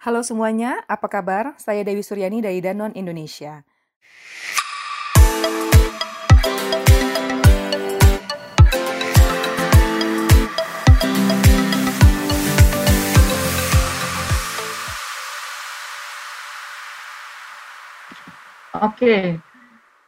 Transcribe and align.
Halo 0.00 0.24
semuanya, 0.24 0.80
apa 0.88 1.12
kabar? 1.12 1.52
Saya 1.60 1.84
Dewi 1.84 2.00
Suryani 2.00 2.40
dari 2.40 2.56
Danon 2.64 2.88
Indonesia. 2.96 3.60
Oke. 18.80 19.36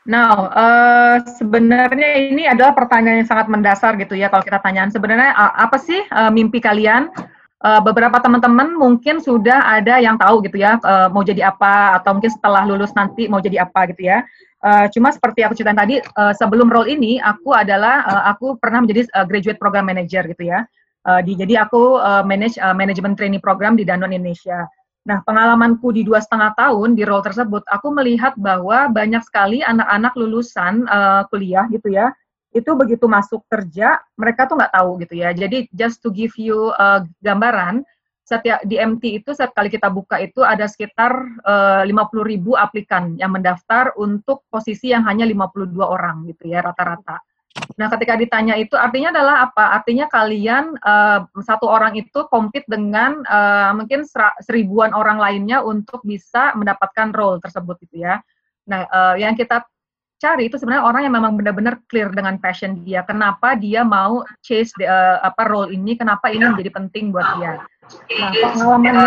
Now, 0.09 0.49
uh, 0.57 1.21
sebenarnya 1.37 2.33
ini 2.33 2.49
adalah 2.49 2.73
pertanyaan 2.73 3.21
yang 3.21 3.29
sangat 3.29 3.53
mendasar 3.53 4.01
gitu 4.01 4.17
ya 4.17 4.33
kalau 4.33 4.41
kita 4.41 4.57
tanyaan 4.65 4.89
sebenarnya 4.89 5.37
uh, 5.37 5.53
apa 5.69 5.77
sih 5.77 6.01
uh, 6.17 6.33
mimpi 6.33 6.65
kalian? 6.65 7.13
Uh, 7.63 7.79
beberapa 7.79 8.19
teman-teman 8.19 8.75
mungkin 8.75 9.23
sudah 9.23 9.79
ada 9.79 10.03
yang 10.03 10.19
tahu 10.19 10.43
gitu 10.43 10.59
ya 10.59 10.83
uh, 10.83 11.07
mau 11.15 11.23
jadi 11.23 11.47
apa 11.47 11.95
atau 11.95 12.19
mungkin 12.19 12.35
setelah 12.35 12.67
lulus 12.67 12.91
nanti 12.91 13.31
mau 13.31 13.39
jadi 13.39 13.63
apa 13.63 13.87
gitu 13.95 14.11
ya. 14.11 14.27
Uh, 14.59 14.91
cuma 14.91 15.15
seperti 15.15 15.47
aku 15.47 15.55
cerita 15.55 15.71
tadi 15.71 16.03
uh, 16.03 16.35
sebelum 16.35 16.67
role 16.67 16.91
ini 16.91 17.23
aku 17.23 17.55
adalah 17.55 18.03
uh, 18.03 18.23
aku 18.35 18.59
pernah 18.59 18.83
menjadi 18.83 19.07
uh, 19.15 19.23
graduate 19.23 19.63
program 19.63 19.87
manager 19.87 20.27
gitu 20.27 20.51
ya. 20.51 20.67
Uh, 21.07 21.23
di, 21.23 21.39
jadi 21.39 21.63
aku 21.63 22.03
uh, 22.03 22.27
manage 22.27 22.59
uh, 22.59 22.75
management 22.75 23.15
training 23.15 23.39
program 23.39 23.79
di 23.79 23.87
Danone 23.87 24.19
Indonesia. 24.19 24.67
Nah, 25.03 25.19
pengalamanku 25.27 25.91
di 25.91 26.07
dua 26.07 26.23
setengah 26.23 26.55
tahun 26.55 26.95
di 26.95 27.03
role 27.03 27.27
tersebut, 27.27 27.67
aku 27.67 27.91
melihat 27.91 28.39
bahwa 28.39 28.87
banyak 28.87 29.23
sekali 29.27 29.59
anak-anak 29.63 30.15
lulusan 30.15 30.87
uh, 30.87 31.27
kuliah 31.27 31.67
gitu 31.75 31.91
ya, 31.91 32.15
itu 32.53 32.71
begitu 32.77 33.09
masuk 33.09 33.45
kerja, 33.49 34.01
mereka 34.17 34.45
tuh 34.47 34.61
nggak 34.61 34.75
tahu 34.77 34.91
gitu 35.01 35.15
ya. 35.19 35.33
Jadi, 35.33 35.69
just 35.73 36.05
to 36.05 36.13
give 36.13 36.33
you 36.37 36.73
uh, 36.77 37.05
gambaran, 37.25 37.85
setiap 38.23 38.63
di 38.65 38.79
MT 38.79 39.25
itu 39.25 39.35
setiap 39.35 39.53
kali 39.53 39.69
kita 39.69 39.91
buka 39.91 40.17
itu 40.23 40.41
ada 40.47 40.65
sekitar 40.71 41.13
uh, 41.43 41.83
50 41.85 41.93
ribu 42.23 42.55
aplikan 42.55 43.19
yang 43.19 43.35
mendaftar 43.35 43.93
untuk 43.99 44.47
posisi 44.47 44.95
yang 44.95 45.05
hanya 45.05 45.27
52 45.27 45.75
orang 45.83 46.25
gitu 46.31 46.49
ya 46.49 46.63
rata-rata. 46.63 47.19
Nah, 47.77 47.89
ketika 47.93 48.17
ditanya 48.17 48.57
itu 48.57 48.73
artinya 48.77 49.13
adalah 49.13 49.37
apa? 49.49 49.77
Artinya 49.77 50.09
kalian 50.09 50.73
uh, 50.81 51.29
satu 51.45 51.69
orang 51.69 51.97
itu 52.01 52.25
compete 52.33 52.65
dengan 52.65 53.21
uh, 53.29 53.77
mungkin 53.77 54.09
seribuan 54.41 54.97
orang 54.97 55.21
lainnya 55.21 55.61
untuk 55.61 56.01
bisa 56.01 56.57
mendapatkan 56.57 57.13
role 57.13 57.43
tersebut 57.45 57.77
gitu 57.85 58.09
ya. 58.09 58.25
Nah, 58.69 58.89
uh, 58.89 59.15
yang 59.21 59.37
kita 59.37 59.67
cari 60.23 60.47
itu 60.47 60.55
sebenarnya 60.55 60.87
orang 60.87 61.03
yang 61.03 61.15
memang 61.19 61.35
benar-benar 61.35 61.83
clear 61.91 62.15
dengan 62.15 62.39
passion 62.39 62.79
dia. 62.87 63.03
Kenapa 63.03 63.59
dia 63.59 63.83
mau 63.83 64.23
chase 64.39 64.71
the, 64.79 64.87
uh, 64.87 65.19
apa 65.27 65.51
role 65.51 65.75
ini? 65.75 65.99
Kenapa 65.99 66.31
ini 66.31 66.47
menjadi 66.47 66.71
penting 66.71 67.11
buat 67.11 67.27
dia? 67.43 67.59
Nah, 67.93 68.31
pengalaman 68.31 68.87
yang 68.87 68.99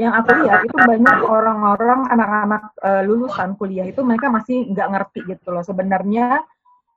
yang 0.00 0.12
aku 0.16 0.30
lihat 0.40 0.64
itu 0.64 0.72
banyak 0.72 1.18
orang-orang 1.28 2.00
anak-anak 2.08 2.62
uh, 2.80 3.04
lulusan 3.04 3.52
kuliah 3.60 3.84
itu 3.84 4.00
mereka 4.00 4.32
masih 4.32 4.72
nggak 4.72 4.88
ngerti 4.88 5.20
gitu 5.36 5.52
loh. 5.52 5.60
Sebenarnya 5.60 6.40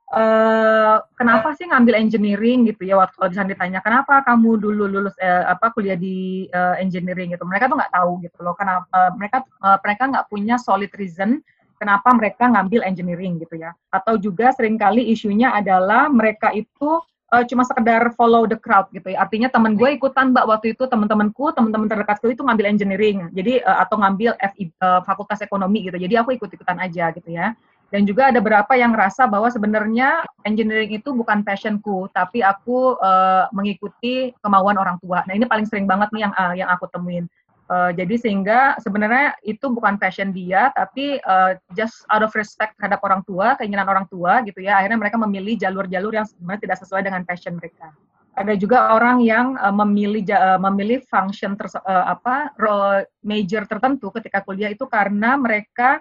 Uh, 0.06 1.02
kenapa 1.18 1.50
sih 1.58 1.66
ngambil 1.66 1.98
engineering 1.98 2.62
gitu 2.70 2.86
ya 2.86 2.94
waktu 2.94 3.18
kalau 3.18 3.26
misalnya 3.26 3.58
ditanya 3.58 3.80
kenapa 3.82 4.22
kamu 4.22 4.54
dulu 4.54 4.86
lulus 4.86 5.18
eh, 5.18 5.42
apa 5.42 5.74
kuliah 5.74 5.98
di 5.98 6.46
uh, 6.54 6.78
engineering 6.78 7.34
gitu 7.34 7.42
mereka 7.42 7.66
tuh 7.66 7.74
nggak 7.74 7.90
tahu 7.90 8.22
gitu 8.22 8.38
loh 8.46 8.54
kenapa 8.54 8.86
uh, 8.94 9.10
mereka 9.18 9.42
uh, 9.66 9.82
mereka 9.82 10.02
nggak 10.06 10.26
punya 10.30 10.62
solid 10.62 10.94
reason 10.94 11.42
kenapa 11.76 12.12
mereka 12.16 12.48
ngambil 12.50 12.82
engineering 12.82 13.38
gitu 13.38 13.60
ya. 13.60 13.76
Atau 13.92 14.16
juga 14.16 14.50
sering 14.56 14.76
kali 14.80 15.12
isunya 15.12 15.52
adalah 15.52 16.10
mereka 16.10 16.50
itu 16.56 17.00
uh, 17.32 17.44
cuma 17.46 17.62
sekedar 17.66 18.12
follow 18.14 18.44
the 18.46 18.58
crowd 18.58 18.86
gitu 18.94 19.12
ya. 19.12 19.22
Artinya 19.22 19.48
teman 19.50 19.74
gue 19.74 19.96
ikutan 19.96 20.34
mbak 20.34 20.46
waktu 20.46 20.72
itu 20.76 20.84
teman-temanku 20.86 21.52
teman-teman 21.54 21.88
terdekatku 21.90 22.30
itu 22.30 22.42
ngambil 22.42 22.66
engineering. 22.66 23.18
Jadi 23.34 23.62
uh, 23.62 23.78
atau 23.82 23.96
ngambil 24.00 24.34
FI, 24.38 24.64
uh, 24.82 25.00
fakultas 25.02 25.42
ekonomi 25.42 25.86
gitu. 25.86 25.98
Jadi 25.98 26.14
aku 26.18 26.34
ikut-ikutan 26.36 26.78
aja 26.82 27.10
gitu 27.14 27.30
ya. 27.30 27.54
Dan 27.86 28.02
juga 28.02 28.34
ada 28.34 28.42
beberapa 28.42 28.74
yang 28.74 28.90
ngerasa 28.98 29.30
bahwa 29.30 29.46
sebenarnya 29.46 30.26
engineering 30.42 30.98
itu 30.98 31.14
bukan 31.14 31.46
passionku, 31.46 32.10
tapi 32.10 32.42
aku 32.42 32.98
uh, 32.98 33.46
mengikuti 33.54 34.34
kemauan 34.42 34.74
orang 34.74 34.98
tua. 34.98 35.22
Nah 35.22 35.38
ini 35.38 35.46
paling 35.46 35.70
sering 35.70 35.86
banget 35.86 36.10
nih 36.10 36.26
yang 36.26 36.32
uh, 36.34 36.54
yang 36.58 36.66
aku 36.66 36.90
temuin. 36.90 37.30
Uh, 37.66 37.90
jadi 37.90 38.14
sehingga 38.14 38.78
sebenarnya 38.78 39.34
itu 39.42 39.66
bukan 39.66 39.98
passion 39.98 40.30
dia, 40.30 40.70
tapi 40.70 41.18
uh, 41.26 41.58
just 41.74 42.06
out 42.14 42.22
of 42.22 42.30
respect 42.38 42.78
terhadap 42.78 43.02
orang 43.02 43.26
tua, 43.26 43.58
keinginan 43.58 43.90
orang 43.90 44.06
tua 44.06 44.38
gitu 44.46 44.62
ya. 44.62 44.78
Akhirnya 44.78 45.02
mereka 45.02 45.18
memilih 45.18 45.58
jalur-jalur 45.58 46.14
yang 46.14 46.26
sebenarnya 46.30 46.62
tidak 46.70 46.78
sesuai 46.86 47.02
dengan 47.02 47.26
passion 47.26 47.58
mereka. 47.58 47.90
Ada 48.38 48.54
juga 48.54 48.94
orang 48.94 49.18
yang 49.24 49.58
uh, 49.58 49.74
memilih 49.74 50.22
uh, 50.30 50.62
memilih 50.62 51.02
function 51.10 51.58
ter, 51.58 51.66
uh, 51.74 52.06
apa 52.06 52.54
role 52.54 53.02
major 53.26 53.66
tertentu 53.66 54.14
ketika 54.14 54.46
kuliah 54.46 54.70
itu 54.70 54.86
karena 54.86 55.34
mereka 55.34 55.98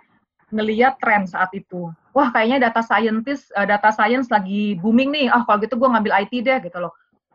ngeliat 0.53 1.01
tren 1.01 1.25
saat 1.25 1.49
itu. 1.57 1.89
Wah, 2.13 2.29
kayaknya 2.29 2.69
data 2.69 2.85
scientist, 2.85 3.49
uh, 3.57 3.65
data 3.65 3.89
science 3.89 4.29
lagi 4.29 4.77
booming 4.77 5.09
nih. 5.11 5.27
Ah, 5.33 5.41
oh, 5.41 5.43
kalau 5.49 5.59
gitu 5.65 5.75
gue 5.75 5.89
ngambil 5.89 6.13
IT 6.23 6.33
deh 6.45 6.57
gitu 6.61 6.77
loh. 6.77 6.93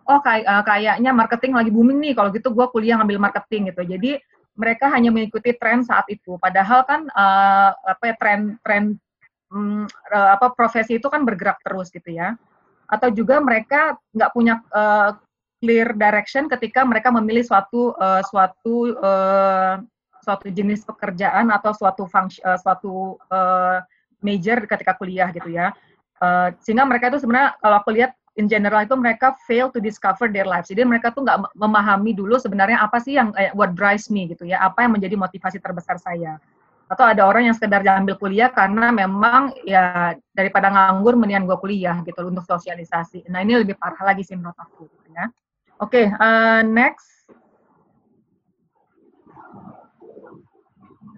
Oh, 0.09 0.19
kayak 0.25 0.44
uh, 0.49 0.65
kayaknya 0.65 1.11
marketing 1.12 1.53
lagi 1.56 1.71
booming 1.71 1.99
nih. 2.00 2.12
Kalau 2.16 2.31
gitu 2.33 2.49
gue 2.50 2.66
kuliah 2.72 2.97
ngambil 2.99 3.19
marketing 3.21 3.72
gitu. 3.75 3.83
Jadi 3.84 4.11
mereka 4.59 4.91
hanya 4.93 5.09
mengikuti 5.15 5.55
tren 5.56 5.81
saat 5.87 6.05
itu. 6.11 6.37
Padahal 6.37 6.84
kan 6.84 7.06
uh, 7.12 7.71
apa 7.72 8.05
ya 8.11 8.15
tren 8.19 8.41
tren 8.61 8.84
um, 9.53 9.87
uh, 10.12 10.28
apa 10.34 10.53
profesi 10.53 10.99
itu 10.99 11.06
kan 11.09 11.22
bergerak 11.25 11.62
terus 11.65 11.88
gitu 11.88 12.11
ya. 12.12 12.34
Atau 12.91 13.15
juga 13.15 13.38
mereka 13.38 13.97
nggak 14.12 14.31
punya 14.34 14.61
uh, 14.75 15.15
clear 15.61 15.93
direction 15.94 16.49
ketika 16.49 16.82
mereka 16.82 17.12
memilih 17.12 17.44
suatu 17.44 17.94
uh, 17.97 18.25
suatu 18.27 18.97
uh, 18.99 19.78
suatu 20.21 20.47
jenis 20.53 20.84
pekerjaan 20.84 21.49
atau 21.49 21.72
suatu 21.72 22.05
function, 22.05 22.44
uh, 22.44 22.59
suatu 22.61 23.17
uh, 23.32 23.81
major 24.21 24.65
ketika 24.69 24.97
kuliah 24.97 25.32
gitu 25.32 25.49
ya. 25.53 25.72
Uh, 26.21 26.53
sehingga 26.61 26.84
mereka 26.84 27.09
itu 27.09 27.25
sebenarnya 27.25 27.56
kalau 27.56 27.77
aku 27.81 27.91
lihat 27.97 28.12
in 28.39 28.47
general 28.47 28.87
itu 28.87 28.95
mereka 28.95 29.35
fail 29.49 29.73
to 29.75 29.83
discover 29.83 30.31
their 30.31 30.47
lives. 30.47 30.71
Jadi 30.71 30.87
mereka 30.87 31.11
tuh 31.11 31.27
nggak 31.27 31.51
memahami 31.59 32.15
dulu 32.15 32.39
sebenarnya 32.39 32.79
apa 32.79 33.03
sih 33.03 33.19
yang 33.19 33.35
eh, 33.35 33.51
what 33.59 33.75
drives 33.75 34.07
me 34.13 34.31
gitu 34.31 34.47
ya, 34.47 34.63
apa 34.63 34.87
yang 34.87 34.95
menjadi 34.95 35.19
motivasi 35.19 35.59
terbesar 35.59 35.99
saya. 35.99 36.39
Atau 36.91 37.07
ada 37.07 37.23
orang 37.23 37.47
yang 37.51 37.55
sekedar 37.55 37.87
ambil 37.87 38.19
kuliah 38.19 38.51
karena 38.51 38.91
memang 38.91 39.55
ya 39.63 40.15
daripada 40.35 40.71
nganggur 40.71 41.15
mendingan 41.15 41.47
gue 41.47 41.59
kuliah 41.63 42.03
gitu 42.03 42.27
untuk 42.27 42.43
sosialisasi. 42.47 43.31
Nah 43.31 43.43
ini 43.43 43.63
lebih 43.63 43.79
parah 43.79 44.11
lagi 44.15 44.27
sih 44.27 44.35
menurut 44.35 44.59
aku 44.59 44.91
gitu 44.91 45.15
ya. 45.15 45.31
Oke, 45.81 46.07
okay, 46.07 46.07
uh, 46.19 46.61
next. 46.67 47.09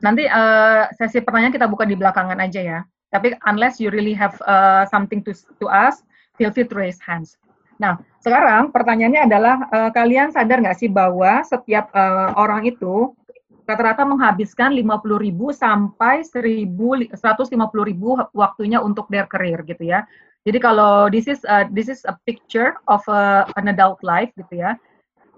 Nanti 0.04 0.26
uh, 0.26 0.90
sesi 0.98 1.22
pertanyaan 1.22 1.54
kita 1.54 1.70
buka 1.70 1.88
di 1.88 1.96
belakangan 1.96 2.36
aja 2.42 2.60
ya. 2.60 2.80
Tapi 3.12 3.36
unless 3.48 3.80
you 3.80 3.88
really 3.88 4.12
have 4.12 4.36
uh, 4.44 4.84
something 4.88 5.20
to 5.24 5.32
to 5.60 5.66
ask, 5.72 6.04
feel 6.42 6.50
free 6.50 6.66
to 6.66 6.74
raise 6.74 6.98
hands. 6.98 7.38
Nah, 7.78 8.02
sekarang 8.18 8.74
pertanyaannya 8.74 9.22
adalah 9.30 9.56
uh, 9.70 9.90
kalian 9.94 10.34
sadar 10.34 10.58
nggak 10.58 10.78
sih 10.78 10.90
bahwa 10.90 11.46
setiap 11.46 11.86
uh, 11.94 12.34
orang 12.34 12.66
itu 12.66 13.14
rata-rata 13.62 14.02
menghabiskan 14.02 14.74
50.000 14.74 15.30
sampai 15.54 16.26
1.150.000 16.26 17.14
waktunya 18.34 18.78
untuk 18.82 19.06
their 19.06 19.30
career 19.30 19.62
gitu 19.62 19.86
ya. 19.86 20.02
Jadi 20.42 20.58
kalau 20.58 21.06
this 21.06 21.30
is 21.30 21.46
uh, 21.46 21.70
this 21.70 21.86
is 21.86 22.02
a 22.10 22.18
picture 22.26 22.74
of 22.90 23.06
a, 23.06 23.46
an 23.54 23.70
adult 23.70 24.02
life 24.02 24.34
gitu 24.34 24.58
ya. 24.58 24.74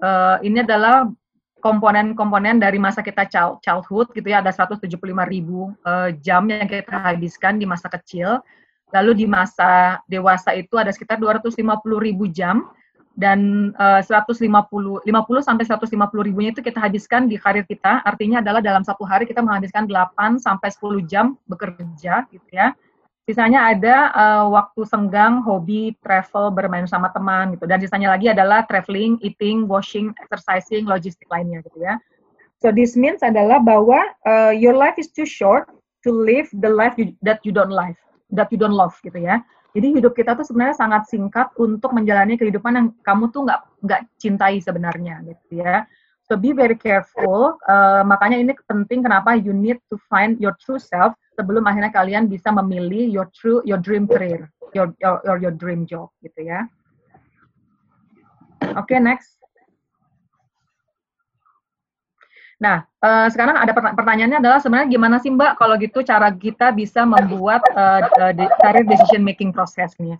Uh, 0.00 0.40
ini 0.40 0.64
adalah 0.64 1.12
komponen-komponen 1.60 2.60
dari 2.60 2.76
masa 2.76 3.00
kita 3.00 3.24
child, 3.28 3.60
childhood 3.64 4.12
gitu 4.12 4.28
ya 4.28 4.44
ada 4.44 4.52
175 4.52 4.84
ribu 5.28 5.72
uh, 5.88 6.12
jam 6.20 6.44
yang 6.48 6.68
kita 6.68 6.92
habiskan 6.92 7.56
di 7.56 7.64
masa 7.64 7.88
kecil 7.88 8.44
lalu 8.94 9.24
di 9.24 9.26
masa 9.26 9.98
dewasa 10.06 10.54
itu 10.54 10.78
ada 10.78 10.94
sekitar 10.94 11.18
250 11.18 11.58
ribu 11.98 12.30
jam 12.30 12.70
dan 13.18 13.70
uh, 13.78 14.02
150 14.02 14.46
50 14.46 15.06
sampai 15.42 15.64
150 15.66 16.26
ribunya 16.26 16.50
itu 16.54 16.62
kita 16.62 16.78
habiskan 16.78 17.26
di 17.26 17.38
karir 17.38 17.66
kita 17.66 18.02
artinya 18.06 18.38
adalah 18.38 18.62
dalam 18.62 18.86
satu 18.86 19.02
hari 19.02 19.26
kita 19.26 19.42
menghabiskan 19.42 19.86
8 19.86 20.38
sampai 20.38 20.68
10 20.70 21.10
jam 21.10 21.34
bekerja 21.46 22.26
gitu 22.30 22.50
ya 22.50 22.74
Sisanya 23.24 23.72
ada 23.72 24.12
uh, 24.12 24.46
waktu 24.52 24.84
senggang, 24.84 25.40
hobi, 25.40 25.96
travel, 26.04 26.52
bermain 26.52 26.84
sama 26.84 27.08
teman 27.08 27.56
gitu. 27.56 27.64
Dan 27.64 27.80
sisanya 27.80 28.12
lagi 28.12 28.28
adalah 28.28 28.68
traveling, 28.68 29.16
eating, 29.24 29.64
washing, 29.64 30.12
exercising, 30.20 30.84
logistik 30.84 31.24
lainnya 31.32 31.64
gitu 31.64 31.80
ya. 31.80 31.96
So 32.60 32.68
this 32.68 32.92
means 33.00 33.24
adalah 33.24 33.64
bahwa 33.64 34.12
uh, 34.28 34.52
your 34.52 34.76
life 34.76 35.00
is 35.00 35.08
too 35.08 35.24
short 35.24 35.72
to 36.04 36.12
live 36.12 36.52
the 36.52 36.68
life 36.68 37.00
you, 37.00 37.16
that 37.24 37.40
you 37.48 37.52
don't 37.52 37.72
live, 37.72 37.96
that 38.34 38.50
you 38.50 38.58
don't 38.58 38.74
love 38.74 38.94
gitu 39.00 39.16
ya. 39.16 39.40
Jadi 39.74 39.98
hidup 39.98 40.14
kita 40.14 40.38
tuh 40.38 40.46
sebenarnya 40.46 40.78
sangat 40.78 41.10
singkat 41.10 41.50
untuk 41.58 41.90
menjalani 41.90 42.38
kehidupan 42.38 42.72
yang 42.78 42.88
kamu 43.02 43.30
tuh 43.34 43.42
nggak 43.46 43.60
nggak 43.82 44.00
cintai 44.22 44.62
sebenarnya 44.62 45.22
gitu 45.26 45.62
ya. 45.62 45.86
So 46.24 46.40
be 46.40 46.56
very 46.56 46.78
careful. 46.78 47.60
Uh, 47.68 48.00
makanya 48.06 48.40
ini 48.40 48.52
penting 48.64 49.04
kenapa 49.04 49.36
you 49.36 49.52
need 49.52 49.76
to 49.92 50.00
find 50.08 50.40
your 50.40 50.56
true 50.62 50.80
self 50.80 51.12
sebelum 51.36 51.66
akhirnya 51.68 51.92
kalian 51.92 52.30
bisa 52.30 52.48
memilih 52.54 53.10
your 53.10 53.28
true 53.34 53.60
your 53.68 53.76
dream 53.76 54.08
career, 54.08 54.48
your 54.72 54.94
your 55.02 55.20
your, 55.36 55.52
dream 55.52 55.84
job 55.84 56.08
gitu 56.24 56.48
ya. 56.48 56.64
Oke, 58.72 58.96
okay, 58.96 58.98
next. 59.02 59.43
Nah, 62.62 62.86
uh, 63.02 63.26
sekarang 63.30 63.58
ada 63.58 63.74
pertanyaannya 63.74 64.38
adalah 64.38 64.58
sebenarnya 64.62 64.88
gimana 64.94 65.16
sih 65.18 65.30
Mbak 65.30 65.58
kalau 65.58 65.74
gitu 65.78 66.06
cara 66.06 66.30
kita 66.30 66.70
bisa 66.70 67.02
membuat 67.02 67.62
uh, 67.74 68.06
career 68.62 68.86
decision 68.86 69.26
making 69.26 69.50
process 69.50 69.94
nih? 69.98 70.14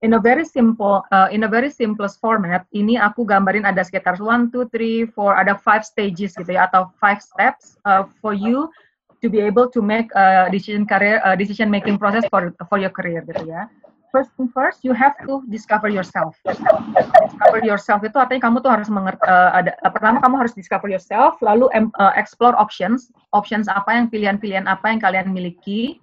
In 0.00 0.16
a 0.16 0.20
very 0.22 0.48
simple, 0.48 1.04
uh, 1.12 1.28
in 1.28 1.44
a 1.44 1.50
very 1.50 1.68
simplest 1.68 2.24
format, 2.24 2.64
ini 2.72 2.96
aku 2.96 3.28
gambarin 3.28 3.68
ada 3.68 3.84
sekitar 3.84 4.16
one, 4.16 4.48
two, 4.48 4.64
three, 4.72 5.04
four, 5.04 5.36
ada 5.36 5.60
five 5.60 5.84
stages 5.84 6.32
gitu 6.32 6.56
ya 6.56 6.64
atau 6.72 6.88
five 6.96 7.20
steps 7.20 7.76
uh, 7.84 8.08
for 8.24 8.32
you 8.32 8.72
to 9.20 9.28
be 9.28 9.44
able 9.44 9.68
to 9.68 9.84
make 9.84 10.08
a 10.16 10.48
decision 10.48 10.88
career, 10.88 11.20
uh, 11.20 11.36
decision 11.36 11.68
making 11.68 12.00
process 12.00 12.24
for 12.32 12.48
for 12.72 12.80
your 12.80 12.88
career 12.88 13.20
gitu 13.28 13.44
ya 13.52 13.68
first 14.10 14.30
thing 14.36 14.50
first 14.50 14.82
you 14.82 14.92
have 14.92 15.14
to 15.24 15.42
discover 15.48 15.88
yourself. 15.88 16.36
Discover 16.44 17.64
yourself 17.64 18.04
itu 18.04 18.14
artinya 18.18 18.50
kamu 18.50 18.62
tuh 18.62 18.70
harus 18.70 18.90
mengerti 18.90 19.22
uh, 19.24 19.50
ada 19.54 19.72
uh, 19.82 19.90
pertama 19.90 20.20
kamu 20.20 20.44
harus 20.44 20.54
discover 20.54 20.90
yourself 20.90 21.38
lalu 21.40 21.70
um, 21.72 21.88
uh, 21.96 22.12
explore 22.18 22.52
options 22.58 23.14
options 23.32 23.70
apa 23.70 23.94
yang 23.94 24.06
pilihan-pilihan 24.12 24.66
apa 24.66 24.92
yang 24.92 25.00
kalian 25.00 25.30
miliki 25.32 26.02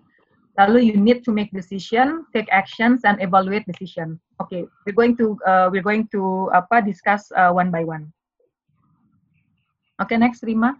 lalu 0.57 0.89
you 0.89 0.95
need 0.97 1.21
to 1.21 1.29
make 1.29 1.53
decision 1.53 2.25
take 2.33 2.49
actions 2.49 3.05
and 3.05 3.21
evaluate 3.21 3.67
decision. 3.69 4.17
Oke 4.41 4.49
okay, 4.49 4.61
we're 4.87 4.97
going 4.97 5.13
to 5.19 5.37
uh, 5.45 5.67
we're 5.69 5.85
going 5.85 6.09
to 6.09 6.49
apa 6.55 6.81
discuss 6.81 7.29
uh, 7.37 7.53
one 7.53 7.69
by 7.69 7.85
one. 7.85 8.09
Oke 10.01 10.13
okay, 10.13 10.17
next 10.17 10.41
Rima. 10.41 10.73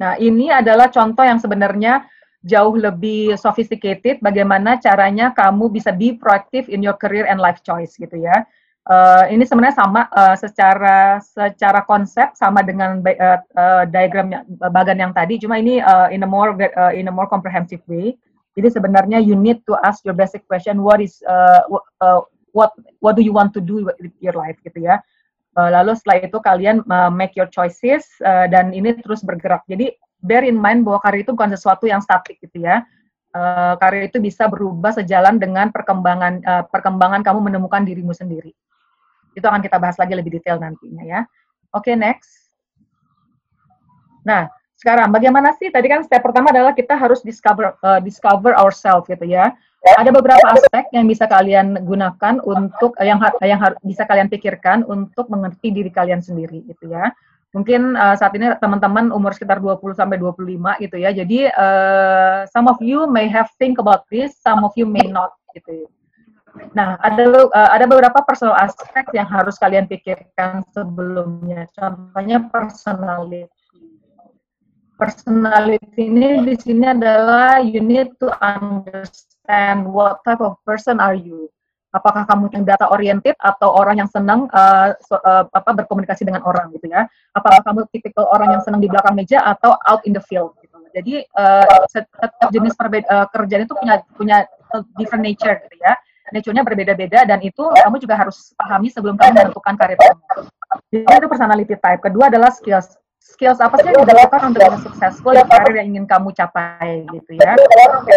Nah 0.00 0.16
ini 0.16 0.48
adalah 0.48 0.88
contoh 0.88 1.26
yang 1.26 1.36
sebenarnya 1.36 2.08
jauh 2.40 2.72
lebih 2.72 3.36
sophisticated 3.36 4.16
bagaimana 4.24 4.80
caranya 4.80 5.32
kamu 5.36 5.68
bisa 5.68 5.92
be 5.92 6.16
proactive 6.16 6.72
in 6.72 6.80
your 6.80 6.96
career 6.96 7.28
and 7.28 7.36
life 7.36 7.60
choice 7.60 7.96
gitu 8.00 8.16
ya. 8.16 8.44
Uh, 8.88 9.28
ini 9.28 9.44
sebenarnya 9.44 9.76
sama 9.76 10.08
uh, 10.08 10.32
secara 10.40 11.20
secara 11.20 11.84
konsep 11.84 12.32
sama 12.32 12.64
dengan 12.64 13.04
uh, 13.04 13.38
uh, 13.54 13.84
diagram 13.84 14.32
bagan 14.72 14.98
yang 14.98 15.12
tadi 15.12 15.36
cuma 15.36 15.60
ini 15.60 15.84
uh, 15.84 16.08
in 16.08 16.24
a 16.24 16.28
more 16.28 16.56
uh, 16.56 16.90
in 16.96 17.06
a 17.06 17.12
more 17.12 17.28
comprehensive 17.28 17.84
way. 17.86 18.16
Jadi 18.56 18.72
sebenarnya 18.72 19.20
you 19.20 19.36
need 19.36 19.62
to 19.68 19.76
ask 19.84 20.02
your 20.02 20.16
basic 20.16 20.42
question 20.48 20.80
what 20.80 20.98
is 20.98 21.20
uh, 21.28 21.62
uh, 22.00 22.24
what 22.56 22.72
what 23.04 23.14
do 23.14 23.22
you 23.22 23.36
want 23.36 23.52
to 23.52 23.60
do 23.60 23.84
with 23.84 24.16
your 24.18 24.34
life 24.34 24.56
gitu 24.64 24.88
ya. 24.88 24.98
Uh, 25.54 25.68
lalu 25.70 25.94
setelah 25.94 26.24
itu 26.24 26.38
kalian 26.40 26.80
uh, 26.88 27.12
make 27.12 27.36
your 27.36 27.52
choices 27.52 28.08
uh, 28.24 28.48
dan 28.48 28.72
ini 28.72 28.96
terus 28.96 29.20
bergerak. 29.22 29.60
Jadi 29.68 29.92
bear 30.20 30.44
in 30.44 30.56
mind 30.56 30.84
bahwa 30.84 31.00
karir 31.00 31.24
itu 31.24 31.32
bukan 31.32 31.50
sesuatu 31.52 31.88
yang 31.88 32.00
statik 32.04 32.38
gitu 32.40 32.62
ya. 32.64 32.84
Uh, 33.30 33.78
karir 33.78 34.10
itu 34.10 34.18
bisa 34.18 34.50
berubah 34.50 34.90
sejalan 34.90 35.38
dengan 35.38 35.70
perkembangan 35.70 36.42
uh, 36.42 36.64
perkembangan 36.66 37.22
kamu 37.22 37.50
menemukan 37.50 37.82
dirimu 37.86 38.10
sendiri. 38.10 38.52
Itu 39.32 39.46
akan 39.46 39.62
kita 39.62 39.78
bahas 39.78 39.96
lagi 39.96 40.18
lebih 40.18 40.40
detail 40.40 40.58
nantinya 40.58 41.02
ya. 41.06 41.20
Oke, 41.70 41.90
okay, 41.90 41.94
next. 41.94 42.50
Nah, 44.26 44.50
sekarang 44.74 45.14
bagaimana 45.14 45.54
sih? 45.56 45.70
Tadi 45.70 45.86
kan 45.86 46.02
step 46.02 46.20
pertama 46.20 46.50
adalah 46.50 46.74
kita 46.74 46.98
harus 46.98 47.22
discover 47.22 47.78
uh, 47.86 48.02
discover 48.02 48.52
ourselves 48.58 49.06
gitu 49.06 49.24
ya. 49.24 49.54
Ada 49.80 50.12
beberapa 50.12 50.44
aspek 50.52 50.92
yang 50.92 51.08
bisa 51.08 51.24
kalian 51.24 51.88
gunakan 51.88 52.36
untuk 52.44 52.92
yang 53.00 53.16
yang 53.40 53.60
bisa 53.80 54.04
kalian 54.04 54.28
pikirkan 54.28 54.84
untuk 54.84 55.30
mengerti 55.32 55.72
diri 55.72 55.88
kalian 55.88 56.20
sendiri 56.20 56.68
gitu 56.68 56.92
ya 56.92 57.08
mungkin 57.50 57.98
uh, 57.98 58.14
saat 58.14 58.34
ini 58.38 58.54
teman-teman 58.62 59.10
umur 59.10 59.34
sekitar 59.34 59.58
20 59.58 59.98
sampai 59.98 60.16
25 60.18 60.84
gitu 60.86 60.96
ya. 60.98 61.10
Jadi 61.10 61.50
uh, 61.50 62.46
some 62.50 62.70
of 62.70 62.78
you 62.78 63.10
may 63.10 63.26
have 63.26 63.50
think 63.58 63.82
about 63.82 64.06
this, 64.08 64.38
some 64.38 64.62
of 64.62 64.70
you 64.78 64.86
may 64.86 65.06
not 65.10 65.34
gitu. 65.54 65.86
Ya. 65.86 65.88
Nah, 66.74 66.98
ada 67.02 67.24
uh, 67.30 67.70
ada 67.70 67.84
beberapa 67.86 68.22
personal 68.26 68.58
aspek 68.58 69.06
yang 69.14 69.26
harus 69.26 69.58
kalian 69.58 69.86
pikirkan 69.86 70.66
sebelumnya. 70.74 71.66
Contohnya 71.74 72.46
personality. 72.50 73.46
Personality 75.00 76.12
ini 76.12 76.44
di 76.44 76.54
sini 76.60 76.84
adalah 76.92 77.64
you 77.64 77.80
need 77.80 78.12
to 78.20 78.28
understand 78.44 79.88
what 79.88 80.20
type 80.28 80.44
of 80.44 80.60
person 80.68 81.00
are 81.00 81.16
you 81.16 81.48
apakah 81.90 82.22
kamu 82.26 82.50
yang 82.54 82.64
data 82.66 82.86
oriented 82.90 83.34
atau 83.38 83.74
orang 83.74 84.02
yang 84.02 84.10
senang 84.10 84.46
uh, 84.54 84.94
so, 85.02 85.18
uh, 85.22 85.46
apa 85.50 85.70
berkomunikasi 85.82 86.22
dengan 86.22 86.42
orang 86.46 86.70
gitu 86.74 86.86
ya 86.90 87.06
apakah 87.34 87.60
kamu 87.66 87.86
tipikal 87.90 88.30
orang 88.30 88.58
yang 88.58 88.62
senang 88.62 88.78
di 88.78 88.88
belakang 88.88 89.18
meja 89.18 89.42
atau 89.42 89.74
out 89.90 90.02
in 90.06 90.14
the 90.14 90.22
field 90.22 90.54
gitu 90.62 90.78
jadi 90.94 91.26
uh, 91.34 91.86
setiap 91.90 92.50
jenis 92.54 92.74
uh, 92.78 93.26
kerjaan 93.30 93.66
itu 93.66 93.74
punya 93.74 94.02
punya 94.14 94.36
different 94.98 95.26
nature 95.26 95.58
gitu 95.66 95.76
ya 95.82 95.94
nature-nya 96.30 96.62
berbeda-beda 96.62 97.26
dan 97.26 97.38
itu 97.42 97.62
kamu 97.62 97.98
juga 97.98 98.14
harus 98.14 98.54
pahami 98.54 98.88
sebelum 98.88 99.18
kamu 99.18 99.34
menentukan 99.34 99.74
karir 99.74 99.98
kamu. 99.98 100.22
Jadi 100.90 101.02
itu 101.02 101.26
personality 101.26 101.74
type. 101.74 102.00
Kedua 102.02 102.30
adalah 102.30 102.50
skills 102.54 102.94
skills 103.20 103.60
apa 103.60 103.76
sih 103.84 103.92
yang 103.92 104.02
dibutuhkan 104.02 104.40
untuk 104.48 104.64
successful 104.80 105.36
di 105.36 105.44
karir 105.44 105.74
yang 105.76 105.88
ingin 105.92 106.04
kamu 106.08 106.32
capai 106.32 107.04
gitu 107.12 107.36
ya. 107.36 107.52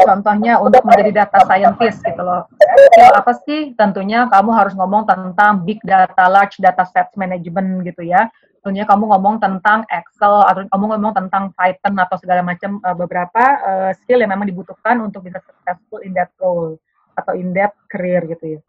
Contohnya 0.08 0.58
untuk 0.64 0.82
menjadi 0.88 1.24
data 1.24 1.44
scientist 1.44 2.00
gitu 2.02 2.24
loh. 2.24 2.48
Skill 2.58 3.12
apa 3.12 3.32
sih? 3.44 3.62
Tentunya 3.76 4.32
kamu 4.32 4.50
harus 4.56 4.74
ngomong 4.74 5.04
tentang 5.04 5.62
big 5.68 5.84
data, 5.84 6.32
large 6.32 6.56
data 6.64 6.88
set 6.88 7.12
management 7.20 7.84
gitu 7.84 8.08
ya. 8.08 8.32
Tentunya 8.64 8.88
kamu 8.88 9.12
ngomong 9.12 9.44
tentang 9.44 9.84
Excel 9.92 10.40
atau 10.48 10.64
kamu 10.72 10.96
ngomong 10.96 11.12
tentang 11.12 11.52
Python 11.52 12.00
atau 12.00 12.16
segala 12.16 12.40
macam 12.40 12.80
uh, 12.80 12.96
beberapa 12.96 13.44
uh, 13.60 13.92
skill 13.92 14.24
yang 14.24 14.32
memang 14.32 14.48
dibutuhkan 14.48 15.04
untuk 15.04 15.28
bisa 15.28 15.44
successful 15.44 16.00
in 16.00 16.16
that 16.16 16.32
role 16.40 16.80
atau 17.20 17.36
in 17.36 17.52
that 17.52 17.76
career 17.92 18.24
gitu 18.24 18.58
ya. 18.58 18.60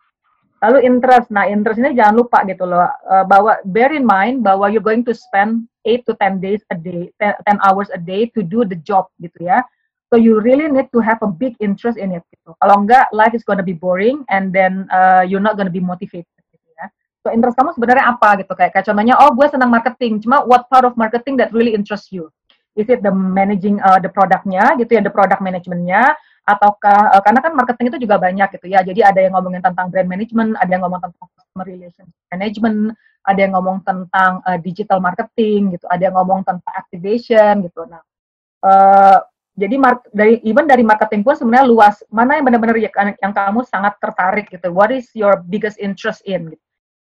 Lalu 0.64 0.88
interest. 0.88 1.28
Nah, 1.28 1.44
interest 1.44 1.76
ini 1.76 1.92
jangan 1.92 2.24
lupa 2.24 2.40
gitu 2.48 2.64
loh. 2.64 2.88
Uh, 3.04 3.28
bahwa 3.28 3.60
bear 3.68 3.92
in 3.92 4.00
mind 4.00 4.40
bahwa 4.40 4.72
you're 4.72 4.84
going 4.84 5.04
to 5.04 5.12
spend 5.12 5.68
8 5.84 6.08
to 6.08 6.16
10 6.16 6.40
days 6.40 6.64
a 6.72 6.76
day, 6.80 7.12
10, 7.20 7.36
10 7.44 7.60
hours 7.68 7.92
a 7.92 8.00
day 8.00 8.32
to 8.32 8.40
do 8.40 8.64
the 8.64 8.80
job 8.80 9.12
gitu 9.20 9.44
ya. 9.44 9.60
So 10.08 10.16
you 10.16 10.40
really 10.40 10.72
need 10.72 10.88
to 10.96 11.04
have 11.04 11.20
a 11.20 11.28
big 11.28 11.52
interest 11.60 12.00
in 12.00 12.16
it 12.16 12.24
gitu. 12.32 12.56
Kalau 12.56 12.80
enggak, 12.80 13.12
life 13.12 13.36
is 13.36 13.44
gonna 13.44 13.66
be 13.66 13.76
boring 13.76 14.24
and 14.32 14.56
then 14.56 14.88
uh, 14.88 15.20
you're 15.20 15.42
not 15.42 15.60
gonna 15.60 15.74
be 15.74 15.84
motivated 15.84 16.30
gitu 16.48 16.68
ya. 16.80 16.88
So 17.20 17.28
interest 17.28 17.60
kamu 17.60 17.76
sebenarnya 17.76 18.16
apa 18.16 18.40
gitu 18.40 18.56
kayak, 18.56 18.72
kayak 18.72 18.86
contohnya, 18.88 19.20
oh 19.20 19.36
gue 19.36 19.46
senang 19.52 19.68
marketing, 19.68 20.24
cuma 20.24 20.48
what 20.48 20.64
part 20.72 20.88
of 20.88 20.96
marketing 20.96 21.36
that 21.36 21.52
really 21.52 21.76
interests 21.76 22.08
you? 22.08 22.32
Is 22.78 22.88
it 22.88 23.04
the 23.04 23.12
managing 23.12 23.82
uh, 23.84 24.00
the 24.00 24.08
productnya 24.08 24.78
gitu 24.80 24.96
ya, 24.96 25.02
the 25.04 25.12
product 25.12 25.42
managementnya, 25.44 26.14
ataukah 26.44 27.16
uh, 27.16 27.22
karena 27.24 27.40
kan 27.40 27.52
marketing 27.56 27.86
itu 27.92 27.98
juga 28.04 28.20
banyak 28.20 28.48
gitu 28.60 28.66
ya. 28.68 28.84
Jadi 28.84 29.00
ada 29.00 29.20
yang 29.20 29.32
ngomongin 29.34 29.64
tentang 29.64 29.88
brand 29.88 30.08
management, 30.08 30.56
ada 30.60 30.70
yang 30.70 30.82
ngomong 30.84 31.00
tentang 31.00 31.26
customer 31.32 31.66
relation 31.66 32.06
management, 32.28 32.78
ada 33.24 33.38
yang 33.40 33.52
ngomong 33.56 33.78
tentang 33.82 34.32
uh, 34.44 34.58
digital 34.60 35.00
marketing 35.00 35.72
gitu, 35.74 35.88
ada 35.88 36.02
yang 36.04 36.14
ngomong 36.14 36.44
tentang 36.44 36.74
activation 36.76 37.64
gitu. 37.64 37.88
Nah, 37.88 38.04
uh, 38.62 39.18
jadi 39.54 39.78
mark, 39.78 40.10
dari 40.10 40.42
even 40.42 40.66
dari 40.66 40.82
marketing 40.82 41.22
pun 41.22 41.38
sebenarnya 41.38 41.66
luas. 41.70 42.02
Mana 42.10 42.36
yang 42.36 42.44
benar-benar 42.44 42.76
yang, 42.76 42.92
yang 43.16 43.32
kamu 43.32 43.62
sangat 43.64 43.94
tertarik 44.02 44.50
gitu. 44.50 44.68
What 44.74 44.90
is 44.90 45.08
your 45.14 45.40
biggest 45.46 45.78
interest 45.78 46.26
in? 46.26 46.52
Gitu. 46.52 46.64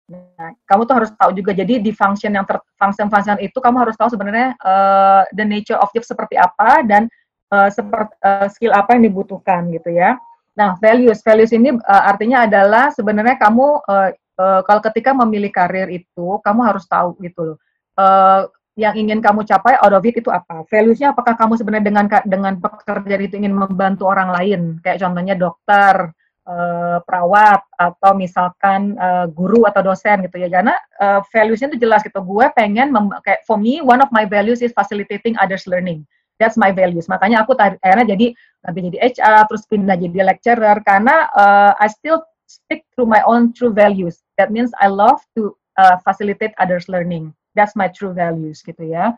Nah, 0.09 0.57
kamu 0.65 0.89
tuh 0.89 0.97
harus 0.97 1.11
tahu 1.13 1.37
juga. 1.37 1.53
Jadi 1.53 1.85
di 1.85 1.93
function 1.93 2.33
yang 2.33 2.49
function-function 2.81 3.45
itu 3.45 3.61
kamu 3.61 3.85
harus 3.85 3.95
tahu 4.01 4.09
sebenarnya 4.09 4.57
uh, 4.65 5.29
the 5.37 5.45
nature 5.45 5.77
of 5.77 5.93
job 5.93 6.01
seperti 6.01 6.41
apa 6.41 6.81
dan 6.89 7.13
uh, 7.53 7.69
seperti 7.73 8.13
uh, 8.25 8.47
skill 8.53 8.73
apa 8.77 8.97
yang 8.97 9.09
dibutuhkan 9.09 9.69
gitu 9.73 9.93
ya. 9.93 10.17
Nah, 10.59 10.75
values, 10.83 11.23
values 11.23 11.55
ini 11.55 11.71
uh, 11.71 12.03
artinya 12.11 12.43
adalah 12.45 12.91
sebenarnya 12.91 13.39
kamu 13.39 13.67
uh, 13.87 14.11
uh, 14.39 14.61
kalau 14.67 14.81
ketika 14.91 15.15
memilih 15.15 15.55
karir 15.55 15.87
itu 15.87 16.43
kamu 16.43 16.61
harus 16.67 16.85
tahu 16.91 17.15
gitu 17.23 17.55
loh. 17.55 17.59
Uh, 17.99 18.47
yang 18.79 18.95
ingin 18.95 19.19
kamu 19.19 19.43
capai 19.43 19.75
out 19.83 19.91
of 19.91 20.07
it 20.07 20.23
itu 20.23 20.31
apa? 20.31 20.63
Valuesnya 20.71 21.11
apakah 21.11 21.35
kamu 21.35 21.59
sebenarnya 21.59 21.87
dengan 21.91 22.07
dengan 22.23 22.55
pekerjaan 22.63 23.23
itu 23.27 23.35
ingin 23.35 23.51
membantu 23.51 24.07
orang 24.07 24.31
lain? 24.31 24.79
Kayak 24.87 25.03
contohnya 25.03 25.35
dokter, 25.35 26.15
uh, 26.47 27.03
perawat 27.03 27.67
atau 27.75 28.15
misalkan 28.15 28.95
uh, 28.95 29.27
guru 29.27 29.67
atau 29.67 29.83
dosen 29.83 30.23
gitu 30.31 30.39
ya. 30.39 30.47
Karena 30.47 30.79
uh, 31.03 31.27
valuesnya 31.35 31.75
itu 31.75 31.83
jelas 31.83 32.07
gitu. 32.07 32.23
Gue 32.23 32.47
pengen 32.55 32.95
kayak 33.27 33.43
for 33.43 33.59
me 33.59 33.83
one 33.83 33.99
of 33.99 34.15
my 34.15 34.23
values 34.23 34.63
is 34.63 34.71
facilitating 34.71 35.35
others 35.43 35.67
learning 35.67 36.07
that's 36.39 36.57
my 36.57 36.71
values. 36.71 37.11
Makanya 37.11 37.45
aku 37.45 37.59
akhirnya 37.59 38.15
jadi 38.15 38.27
nanti 38.65 38.79
jadi 38.91 38.99
HR, 39.15 39.47
terus 39.51 39.63
pindah 39.67 39.99
jadi 39.99 40.25
lecturer 40.25 40.79
karena 40.87 41.31
uh, 41.35 41.73
I 41.79 41.87
still 41.91 42.23
stick 42.49 42.89
to 42.97 43.05
my 43.05 43.21
own 43.29 43.53
true 43.53 43.75
values. 43.75 44.25
That 44.41 44.55
means 44.55 44.73
I 44.81 44.89
love 44.89 45.21
to 45.37 45.55
uh, 45.77 46.01
facilitate 46.03 46.57
others 46.57 46.89
learning. 46.89 47.35
That's 47.53 47.77
my 47.77 47.91
true 47.91 48.15
values 48.15 48.65
gitu 48.65 48.83
ya. 48.89 49.15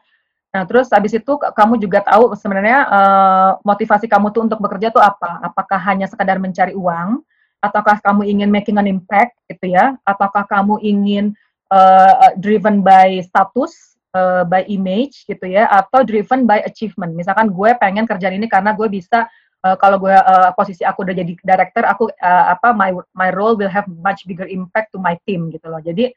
Nah, 0.50 0.66
terus 0.66 0.90
habis 0.90 1.14
itu 1.14 1.38
kamu 1.38 1.78
juga 1.78 2.02
tahu 2.02 2.34
sebenarnya 2.34 2.82
uh, 2.90 3.50
motivasi 3.62 4.10
kamu 4.10 4.34
tuh 4.34 4.50
untuk 4.50 4.58
bekerja 4.58 4.90
tuh 4.90 4.98
apa? 4.98 5.38
Apakah 5.46 5.78
hanya 5.78 6.10
sekadar 6.10 6.42
mencari 6.42 6.74
uang 6.74 7.22
ataukah 7.62 8.02
kamu 8.02 8.26
ingin 8.26 8.50
making 8.50 8.74
an 8.80 8.90
impact 8.90 9.38
gitu 9.46 9.70
ya? 9.70 9.94
Ataukah 10.02 10.42
kamu 10.50 10.82
ingin 10.82 11.38
uh, 11.70 12.34
driven 12.34 12.82
by 12.82 13.22
status 13.22 13.89
uh, 14.14 14.42
by 14.46 14.66
image 14.66 15.26
gitu 15.26 15.46
ya 15.46 15.66
atau 15.70 16.02
driven 16.02 16.46
by 16.46 16.62
achievement. 16.66 17.14
Misalkan 17.14 17.50
gue 17.50 17.70
pengen 17.78 18.06
kerjaan 18.06 18.36
ini 18.36 18.46
karena 18.50 18.74
gue 18.74 18.88
bisa 18.90 19.26
uh, 19.64 19.76
kalau 19.78 20.00
gue 20.00 20.12
uh, 20.12 20.50
posisi 20.54 20.82
aku 20.82 21.06
udah 21.06 21.14
jadi 21.14 21.32
director 21.42 21.84
aku 21.86 22.10
uh, 22.10 22.44
apa 22.54 22.74
my 22.74 22.94
my 23.14 23.30
role 23.34 23.54
will 23.54 23.70
have 23.70 23.86
much 23.88 24.24
bigger 24.26 24.46
impact 24.48 24.92
to 24.94 24.98
my 24.98 25.14
team 25.28 25.48
gitu 25.52 25.66
loh. 25.70 25.80
Jadi 25.80 26.10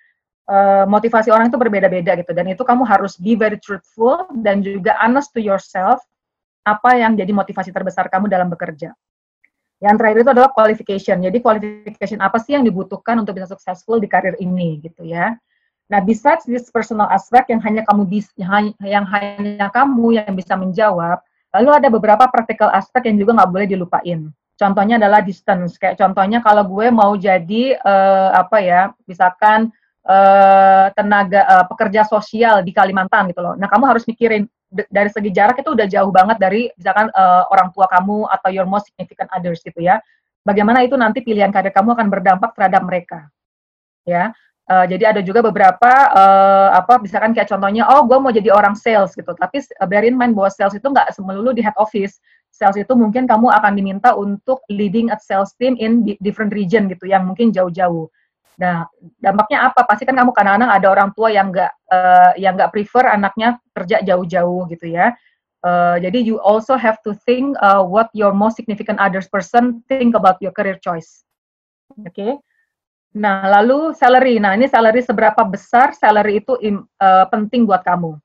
uh, 0.50 0.86
motivasi 0.90 1.30
orang 1.30 1.52
itu 1.52 1.60
berbeda-beda 1.60 2.18
gitu 2.20 2.32
dan 2.34 2.46
itu 2.50 2.64
kamu 2.66 2.84
harus 2.88 3.16
be 3.20 3.38
very 3.38 3.60
truthful 3.60 4.28
dan 4.42 4.64
juga 4.64 4.96
honest 5.00 5.32
to 5.32 5.40
yourself 5.40 6.02
apa 6.64 6.96
yang 6.96 7.20
jadi 7.20 7.32
motivasi 7.36 7.76
terbesar 7.76 8.08
kamu 8.08 8.32
dalam 8.32 8.48
bekerja. 8.48 8.96
Yang 9.84 9.96
terakhir 10.00 10.20
itu 10.24 10.32
adalah 10.32 10.52
qualification. 10.56 11.18
Jadi 11.20 11.38
qualification 11.44 12.24
apa 12.24 12.40
sih 12.40 12.56
yang 12.56 12.64
dibutuhkan 12.64 13.20
untuk 13.20 13.36
bisa 13.36 13.52
successful 13.52 14.00
di 14.00 14.08
karir 14.08 14.40
ini 14.40 14.80
gitu 14.80 15.04
ya. 15.04 15.36
Nah, 15.92 16.00
besides 16.00 16.48
this 16.48 16.72
personal 16.72 17.12
aspect 17.12 17.52
yang 17.52 17.60
hanya 17.60 17.84
kamu 17.84 18.08
yang 18.88 19.06
hanya 19.08 19.68
kamu 19.70 20.16
yang 20.16 20.34
bisa 20.34 20.56
menjawab, 20.56 21.20
lalu 21.54 21.70
ada 21.76 21.88
beberapa 21.92 22.26
practical 22.32 22.72
aspek 22.72 23.12
yang 23.12 23.20
juga 23.20 23.36
nggak 23.42 23.52
boleh 23.52 23.68
dilupain. 23.68 24.32
Contohnya 24.54 24.96
adalah 25.02 25.20
distance. 25.20 25.76
Kayak 25.76 26.00
contohnya 26.00 26.40
kalau 26.40 26.64
gue 26.66 26.88
mau 26.94 27.14
jadi 27.20 27.78
uh, 27.84 28.30
apa 28.38 28.58
ya, 28.64 28.82
misalkan 29.10 29.74
uh, 30.08 30.88
tenaga 30.96 31.42
uh, 31.46 31.66
pekerja 31.68 32.08
sosial 32.08 32.64
di 32.64 32.72
Kalimantan 32.72 33.34
gitu 33.34 33.44
loh. 33.44 33.54
Nah, 33.60 33.68
kamu 33.68 33.84
harus 33.92 34.08
mikirin 34.08 34.48
dari 34.74 35.10
segi 35.14 35.30
jarak 35.30 35.62
itu 35.62 35.70
udah 35.70 35.86
jauh 35.86 36.10
banget 36.10 36.42
dari 36.42 36.66
misalkan 36.74 37.12
uh, 37.14 37.46
orang 37.54 37.70
tua 37.70 37.86
kamu 37.86 38.26
atau 38.26 38.50
your 38.50 38.66
most 38.66 38.90
significant 38.90 39.30
others 39.30 39.62
gitu 39.62 39.78
ya. 39.78 40.02
Bagaimana 40.44 40.84
itu 40.84 40.98
nanti 40.98 41.24
pilihan 41.24 41.54
karir 41.54 41.72
kamu 41.72 41.96
akan 41.96 42.08
berdampak 42.10 42.52
terhadap 42.58 42.82
mereka. 42.84 43.20
Ya. 44.04 44.36
Uh, 44.64 44.88
jadi 44.88 45.12
ada 45.12 45.20
juga 45.20 45.44
beberapa 45.44 45.92
uh, 46.16 46.72
apa 46.72 46.96
misalkan 47.04 47.36
kayak 47.36 47.52
contohnya 47.52 47.84
oh 47.84 48.08
gue 48.08 48.16
mau 48.16 48.32
jadi 48.32 48.48
orang 48.48 48.80
sales 48.80 49.12
gitu 49.12 49.36
tapi 49.36 49.60
uh, 49.60 49.84
bear 49.84 50.08
in 50.08 50.16
mind 50.16 50.32
bahwa 50.40 50.48
sales 50.48 50.72
itu 50.72 50.88
nggak 50.88 51.12
semelulu 51.12 51.52
di 51.52 51.60
head 51.60 51.76
office 51.76 52.24
sales 52.48 52.80
itu 52.80 52.96
mungkin 52.96 53.28
kamu 53.28 53.52
akan 53.60 53.76
diminta 53.76 54.16
untuk 54.16 54.64
leading 54.72 55.12
a 55.12 55.20
sales 55.20 55.52
team 55.60 55.76
in 55.84 56.08
different 56.24 56.56
region 56.56 56.88
gitu 56.88 57.12
yang 57.12 57.28
mungkin 57.28 57.52
jauh-jauh 57.52 58.08
Nah, 58.62 58.86
dampaknya 59.18 59.70
apa? 59.70 59.82
Pasti 59.86 60.06
kan 60.06 60.14
kamu 60.14 60.30
kadang-kadang 60.30 60.70
ada 60.70 60.88
orang 60.90 61.10
tua 61.18 61.34
yang 61.34 61.50
nggak 61.50 61.72
uh, 61.90 62.32
yang 62.38 62.54
nggak 62.54 62.70
prefer 62.70 63.10
anaknya 63.10 63.58
kerja 63.74 64.06
jauh-jauh 64.06 64.70
gitu 64.70 64.94
ya. 64.94 65.14
Uh, 65.64 65.96
jadi 65.98 66.20
you 66.20 66.38
also 66.44 66.76
have 66.76 67.00
to 67.02 67.16
think 67.24 67.56
uh, 67.64 67.82
what 67.82 68.12
your 68.12 68.36
most 68.36 68.60
significant 68.60 69.00
others 69.00 69.32
person 69.32 69.80
think 69.88 70.14
about 70.14 70.38
your 70.44 70.52
career 70.54 70.78
choice. 70.78 71.24
Oke. 71.98 72.14
Okay? 72.14 72.32
Nah, 73.14 73.46
lalu 73.62 73.94
salary. 73.94 74.42
Nah, 74.42 74.58
ini 74.58 74.66
salary 74.66 75.06
seberapa 75.06 75.46
besar 75.46 75.94
salary 75.94 76.42
itu 76.42 76.58
uh, 76.58 77.26
penting 77.30 77.70
buat 77.70 77.86
kamu. 77.86 78.18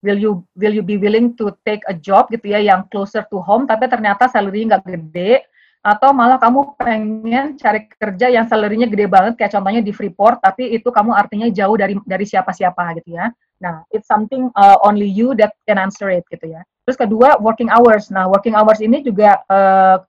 Will 0.00 0.16
you 0.16 0.32
will 0.56 0.72
you 0.72 0.80
be 0.86 0.96
willing 0.96 1.36
to 1.36 1.52
take 1.66 1.84
a 1.84 1.92
job 1.92 2.32
gitu 2.32 2.56
ya 2.56 2.62
yang 2.62 2.88
closer 2.88 3.20
to 3.28 3.36
home 3.36 3.68
tapi 3.68 3.84
ternyata 3.84 4.32
salary 4.32 4.64
nggak 4.64 4.80
gede 4.88 5.44
atau 5.84 6.16
malah 6.16 6.40
kamu 6.40 6.72
pengen 6.80 7.56
cari 7.60 7.84
kerja 8.00 8.32
yang 8.32 8.48
salary-nya 8.48 8.88
gede 8.88 9.08
banget 9.08 9.36
kayak 9.36 9.52
contohnya 9.52 9.84
di 9.84 9.92
Freeport 9.92 10.40
tapi 10.40 10.72
itu 10.72 10.88
kamu 10.88 11.12
artinya 11.12 11.48
jauh 11.52 11.76
dari 11.76 12.00
dari 12.08 12.24
siapa-siapa 12.24 12.96
gitu 13.00 13.16
ya. 13.16 13.28
Nah, 13.60 13.84
it's 13.92 14.08
something 14.08 14.48
uh, 14.56 14.80
only 14.80 15.04
you 15.04 15.36
that 15.36 15.52
can 15.68 15.76
answer 15.76 16.08
it 16.08 16.24
gitu 16.32 16.48
ya. 16.48 16.64
Terus 16.88 16.96
kedua, 16.96 17.36
working 17.40 17.68
hours. 17.68 18.08
Nah, 18.08 18.24
working 18.24 18.56
hours 18.56 18.80
ini 18.80 19.04
juga 19.04 19.44
uh, 19.52 20.00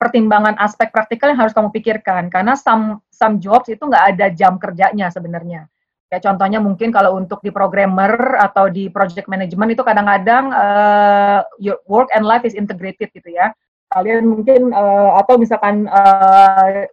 pertimbangan 0.00 0.56
aspek 0.56 0.88
praktikal 0.88 1.28
yang 1.28 1.44
harus 1.44 1.52
kamu 1.52 1.68
pikirkan 1.76 2.32
karena 2.32 2.56
some 2.56 3.04
some 3.12 3.36
jobs 3.36 3.68
itu 3.68 3.84
nggak 3.84 4.16
ada 4.16 4.26
jam 4.32 4.56
kerjanya 4.56 5.12
sebenarnya. 5.12 5.68
Kayak 6.08 6.26
contohnya 6.26 6.58
mungkin 6.58 6.90
kalau 6.90 7.20
untuk 7.20 7.38
di 7.44 7.52
programmer 7.52 8.40
atau 8.40 8.66
di 8.66 8.90
project 8.90 9.30
management 9.30 9.78
itu 9.78 9.84
kadang-kadang 9.86 10.50
uh, 10.50 11.44
your 11.62 11.78
work 11.86 12.10
and 12.16 12.26
life 12.26 12.42
is 12.42 12.56
integrated 12.56 13.12
gitu 13.14 13.30
ya 13.30 13.54
kalian 13.90 14.22
mungkin 14.30 14.70
uh, 14.70 15.18
atau 15.18 15.34
misalkan 15.34 15.90
uh, 15.90 16.86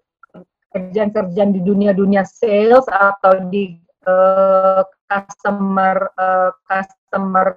kerjaan-kerjaan 0.74 1.54
di 1.54 1.62
dunia-dunia 1.62 2.26
sales 2.26 2.90
atau 2.90 3.48
di 3.54 3.78
uh, 4.10 4.82
customer 5.06 6.10
uh, 6.18 6.52
customer 6.66 7.54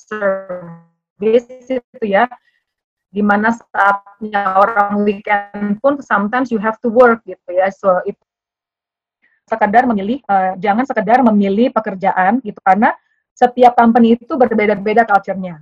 service 0.00 1.48
itu 1.68 2.04
ya 2.04 2.26
di 3.10 3.22
mana 3.26 3.50
saatnya 3.50 4.56
orang 4.56 5.02
weekend 5.02 5.82
pun 5.82 5.98
sometimes 5.98 6.54
you 6.54 6.62
have 6.62 6.78
to 6.78 6.88
work 6.90 7.20
gitu 7.26 7.50
ya 7.50 7.66
so 7.74 7.90
itu 8.06 8.22
sekedar 9.50 9.82
memilih 9.84 10.22
uh, 10.30 10.54
jangan 10.62 10.86
sekedar 10.86 11.18
memilih 11.26 11.74
pekerjaan 11.74 12.38
gitu 12.46 12.62
karena 12.62 12.94
setiap 13.34 13.74
company 13.74 14.14
itu 14.14 14.38
berbeda-beda 14.38 15.02
culture-nya 15.02 15.58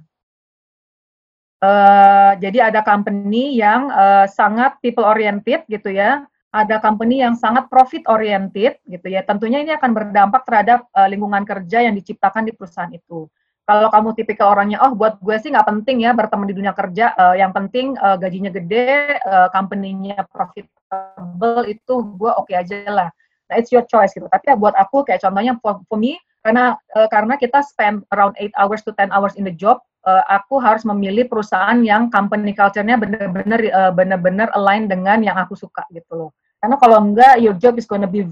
Uh, 1.58 2.38
jadi 2.38 2.70
ada 2.70 2.86
company 2.86 3.58
yang 3.58 3.90
uh, 3.90 4.30
sangat 4.30 4.78
people 4.78 5.02
oriented 5.02 5.66
gitu 5.66 5.90
ya, 5.90 6.22
ada 6.54 6.78
company 6.78 7.18
yang 7.18 7.34
sangat 7.34 7.66
profit 7.66 8.06
oriented 8.06 8.78
gitu 8.86 9.06
ya. 9.10 9.26
Tentunya 9.26 9.66
ini 9.66 9.74
akan 9.74 9.90
berdampak 9.90 10.46
terhadap 10.46 10.86
uh, 10.94 11.10
lingkungan 11.10 11.42
kerja 11.42 11.82
yang 11.82 11.98
diciptakan 11.98 12.46
di 12.46 12.54
perusahaan 12.54 12.94
itu. 12.94 13.26
Kalau 13.68 13.92
kamu 13.92 14.16
tipikal 14.16 14.56
orangnya, 14.56 14.80
oh 14.80 14.96
buat 14.96 15.20
gue 15.20 15.36
sih 15.44 15.52
nggak 15.52 15.68
penting 15.68 16.00
ya 16.00 16.16
berteman 16.16 16.48
di 16.48 16.56
dunia 16.56 16.72
kerja, 16.72 17.12
uh, 17.20 17.36
yang 17.36 17.52
penting 17.52 17.92
uh, 18.00 18.16
gajinya 18.16 18.48
gede, 18.48 19.20
uh, 19.28 19.52
company-nya 19.52 20.24
profitable 20.32 21.68
itu 21.68 21.94
gue 22.16 22.32
oke 22.32 22.48
okay 22.48 22.64
aja 22.64 22.88
lah. 22.88 23.08
Nah 23.52 23.54
it's 23.60 23.68
your 23.68 23.84
choice 23.84 24.16
gitu. 24.16 24.24
Tapi 24.24 24.48
ya 24.48 24.56
buat 24.56 24.72
aku 24.72 25.04
kayak 25.04 25.20
contohnya 25.20 25.60
for, 25.60 25.84
for 25.84 26.00
me 26.00 26.16
karena 26.40 26.80
uh, 26.96 27.12
karena 27.12 27.36
kita 27.36 27.60
spend 27.60 28.08
around 28.16 28.32
8 28.40 28.56
hours 28.56 28.80
to 28.88 28.96
10 28.96 29.12
hours 29.12 29.36
in 29.36 29.44
the 29.44 29.52
job, 29.52 29.84
uh, 30.08 30.24
aku 30.32 30.56
harus 30.64 30.88
memilih 30.88 31.28
perusahaan 31.28 31.76
yang 31.84 32.08
company 32.08 32.56
culture-nya 32.56 32.96
benar-benar 32.96 33.60
uh, 33.68 33.92
benar-benar 33.92 34.48
align 34.56 34.88
dengan 34.88 35.20
yang 35.20 35.36
aku 35.36 35.52
suka 35.52 35.84
gitu 35.92 36.16
loh. 36.16 36.30
Karena 36.56 36.80
kalau 36.80 37.04
enggak, 37.04 37.36
your 37.36 37.52
job 37.52 37.76
is 37.76 37.84
gonna 37.84 38.08
be 38.08 38.24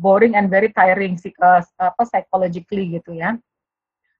boring 0.00 0.40
and 0.40 0.48
very 0.48 0.72
tiring 0.72 1.20
uh, 1.44 1.60
apa 1.76 2.02
psychologically 2.08 2.96
gitu 2.96 3.12
ya. 3.12 3.36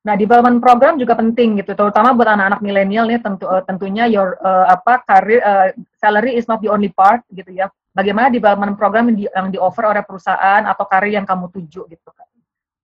Nah, 0.04 0.20
development 0.20 0.60
program 0.60 1.00
juga 1.00 1.16
penting 1.16 1.64
gitu, 1.64 1.72
terutama 1.72 2.12
buat 2.12 2.28
anak-anak 2.28 2.60
milenial 2.60 3.08
nih 3.08 3.24
tentu 3.24 3.48
uh, 3.48 3.64
tentunya 3.64 4.04
your 4.04 4.36
uh, 4.44 4.68
apa 4.68 5.00
karir 5.08 5.40
uh, 5.40 5.72
salary 5.96 6.36
is 6.36 6.44
not 6.44 6.60
the 6.60 6.68
only 6.68 6.92
part 6.92 7.24
gitu 7.32 7.48
ya. 7.48 7.72
Bagaimana 7.96 8.28
development 8.28 8.76
program 8.76 9.08
yang 9.08 9.16
di, 9.16 9.24
yang 9.32 9.48
di 9.48 9.56
offer 9.56 9.88
oleh 9.88 10.04
perusahaan 10.04 10.60
atau 10.68 10.84
karir 10.84 11.16
yang 11.16 11.24
kamu 11.24 11.48
tuju 11.48 11.88
gitu 11.88 12.10
kan. 12.12 12.28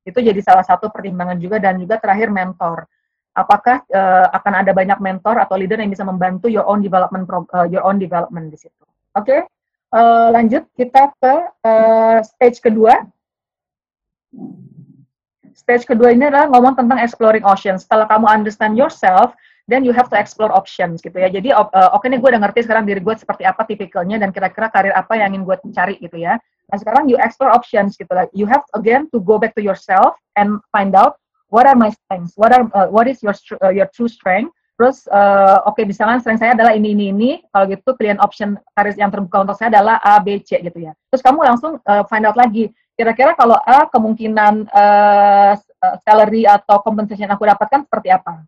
Itu 0.01 0.25
jadi 0.25 0.41
salah 0.41 0.65
satu 0.65 0.89
pertimbangan 0.89 1.37
juga 1.37 1.61
dan 1.61 1.77
juga 1.77 2.01
terakhir 2.01 2.33
mentor 2.33 2.89
apakah 3.35 3.83
uh, 3.95 4.27
akan 4.35 4.53
ada 4.65 4.73
banyak 4.75 4.99
mentor 4.99 5.39
atau 5.39 5.55
leader 5.55 5.79
yang 5.79 5.91
bisa 5.91 6.03
membantu 6.03 6.51
your 6.51 6.67
own 6.67 6.83
development 6.83 7.25
pro, 7.25 7.47
uh, 7.55 7.67
your 7.67 7.85
own 7.87 7.97
development 7.97 8.51
di 8.51 8.59
situ. 8.59 8.85
Oke, 9.15 9.27
okay? 9.27 9.41
uh, 9.95 10.35
lanjut 10.35 10.67
kita 10.75 11.15
ke 11.19 11.35
uh, 11.63 12.19
stage 12.27 12.59
kedua. 12.59 13.07
Stage 15.61 15.85
kedua 15.85 16.17
ini 16.17 16.33
adalah 16.33 16.49
ngomong 16.49 16.73
tentang 16.73 16.97
exploring 17.05 17.45
options. 17.45 17.85
Setelah 17.85 18.09
kamu 18.09 18.25
understand 18.33 18.81
yourself, 18.81 19.37
then 19.69 19.85
you 19.85 19.93
have 19.93 20.09
to 20.09 20.17
explore 20.17 20.49
options 20.51 21.05
gitu 21.05 21.21
ya. 21.21 21.29
Jadi 21.29 21.53
uh, 21.53 21.69
oke 21.93 22.01
okay 22.01 22.09
nih 22.09 22.19
gue 22.19 22.33
udah 22.33 22.43
ngerti 22.49 22.65
sekarang 22.65 22.89
diri 22.89 23.05
gue 23.05 23.13
seperti 23.13 23.45
apa 23.45 23.69
tipikalnya 23.69 24.17
dan 24.17 24.33
kira-kira 24.33 24.73
karir 24.73 24.97
apa 24.97 25.21
yang 25.21 25.37
ingin 25.37 25.45
gue 25.45 25.57
cari 25.77 26.01
gitu 26.01 26.17
ya. 26.17 26.41
Nah 26.73 26.77
sekarang 26.81 27.13
you 27.13 27.21
explore 27.21 27.53
options 27.53 28.01
gitu 28.01 28.09
lah. 28.11 28.25
You 28.33 28.49
have 28.49 28.65
again 28.73 29.13
to 29.13 29.21
go 29.21 29.37
back 29.37 29.53
to 29.55 29.63
yourself 29.63 30.17
and 30.41 30.59
find 30.73 30.97
out 30.97 31.21
what 31.53 31.69
are 31.69 31.77
my 31.77 31.93
strengths, 31.93 32.35
what 32.41 32.57
are 32.57 32.65
uh, 32.73 32.89
what 32.89 33.05
is 33.05 33.21
your 33.21 33.37
uh, 33.61 33.71
your 33.71 33.87
true 33.93 34.09
strength. 34.09 34.51
Terus 34.81 35.05
uh, 35.13 35.61
oke 35.69 35.77
okay, 35.77 35.85
misalkan 35.85 36.25
strength 36.25 36.41
saya 36.41 36.57
adalah 36.57 36.73
ini 36.73 36.97
ini 36.97 37.13
ini, 37.13 37.31
kalau 37.53 37.69
gitu 37.69 37.93
pilihan 38.01 38.17
option 38.17 38.57
karir 38.73 38.97
yang 38.97 39.13
terbuka 39.13 39.45
untuk 39.45 39.61
saya 39.61 39.69
adalah 39.77 40.01
A, 40.01 40.17
B, 40.25 40.41
C 40.41 40.57
gitu 40.57 40.79
ya. 40.81 40.97
Terus 41.13 41.21
kamu 41.21 41.45
langsung 41.45 41.77
uh, 41.85 42.03
find 42.09 42.25
out 42.25 42.33
lagi, 42.41 42.73
kira-kira 43.01 43.33
kalau 43.33 43.57
A 43.65 43.89
kemungkinan 43.89 44.69
uh, 44.69 45.57
salary 46.05 46.45
atau 46.45 46.85
compensation 46.85 47.25
yang 47.25 47.33
aku 47.33 47.49
dapatkan 47.49 47.89
seperti 47.89 48.13
apa? 48.13 48.45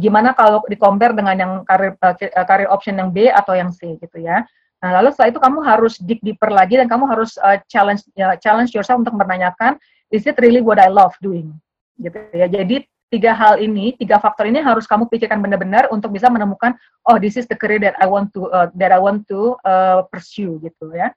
Gimana 0.00 0.32
kalau 0.32 0.64
di 0.64 0.80
compare 0.80 1.12
dengan 1.12 1.36
yang 1.36 1.52
karir 1.68 1.92
uh, 2.00 2.16
karir 2.48 2.72
option 2.72 2.96
yang 2.96 3.12
B 3.12 3.28
atau 3.28 3.52
yang 3.52 3.68
C 3.68 4.00
gitu 4.00 4.24
ya. 4.24 4.40
Nah, 4.80 5.00
lalu 5.00 5.12
setelah 5.12 5.36
itu 5.36 5.40
kamu 5.44 5.58
harus 5.60 6.00
dig 6.00 6.20
deeper 6.24 6.48
lagi 6.48 6.80
dan 6.80 6.88
kamu 6.88 7.04
harus 7.04 7.36
uh, 7.44 7.60
challenge 7.68 8.00
uh, 8.16 8.40
challenge 8.40 8.72
yourself 8.72 9.04
untuk 9.04 9.12
menanyakan 9.20 9.76
is 10.08 10.24
it 10.24 10.40
really 10.40 10.64
what 10.64 10.80
I 10.80 10.88
love 10.88 11.12
doing? 11.20 11.52
gitu 12.00 12.18
ya. 12.34 12.46
Jadi 12.50 12.86
tiga 13.12 13.30
hal 13.36 13.62
ini, 13.62 13.94
tiga 13.94 14.18
faktor 14.18 14.50
ini 14.50 14.58
harus 14.58 14.88
kamu 14.90 15.06
pikirkan 15.06 15.38
benar-benar 15.38 15.86
untuk 15.94 16.10
bisa 16.10 16.26
menemukan 16.26 16.74
oh 17.06 17.16
this 17.20 17.38
is 17.38 17.46
the 17.46 17.54
career 17.54 17.78
that 17.78 17.94
I 18.02 18.06
want 18.10 18.34
to 18.34 18.50
uh, 18.50 18.68
that 18.74 18.90
I 18.90 18.98
want 18.98 19.30
to 19.30 19.54
uh, 19.62 20.06
pursue 20.10 20.58
gitu 20.62 20.90
ya. 20.94 21.14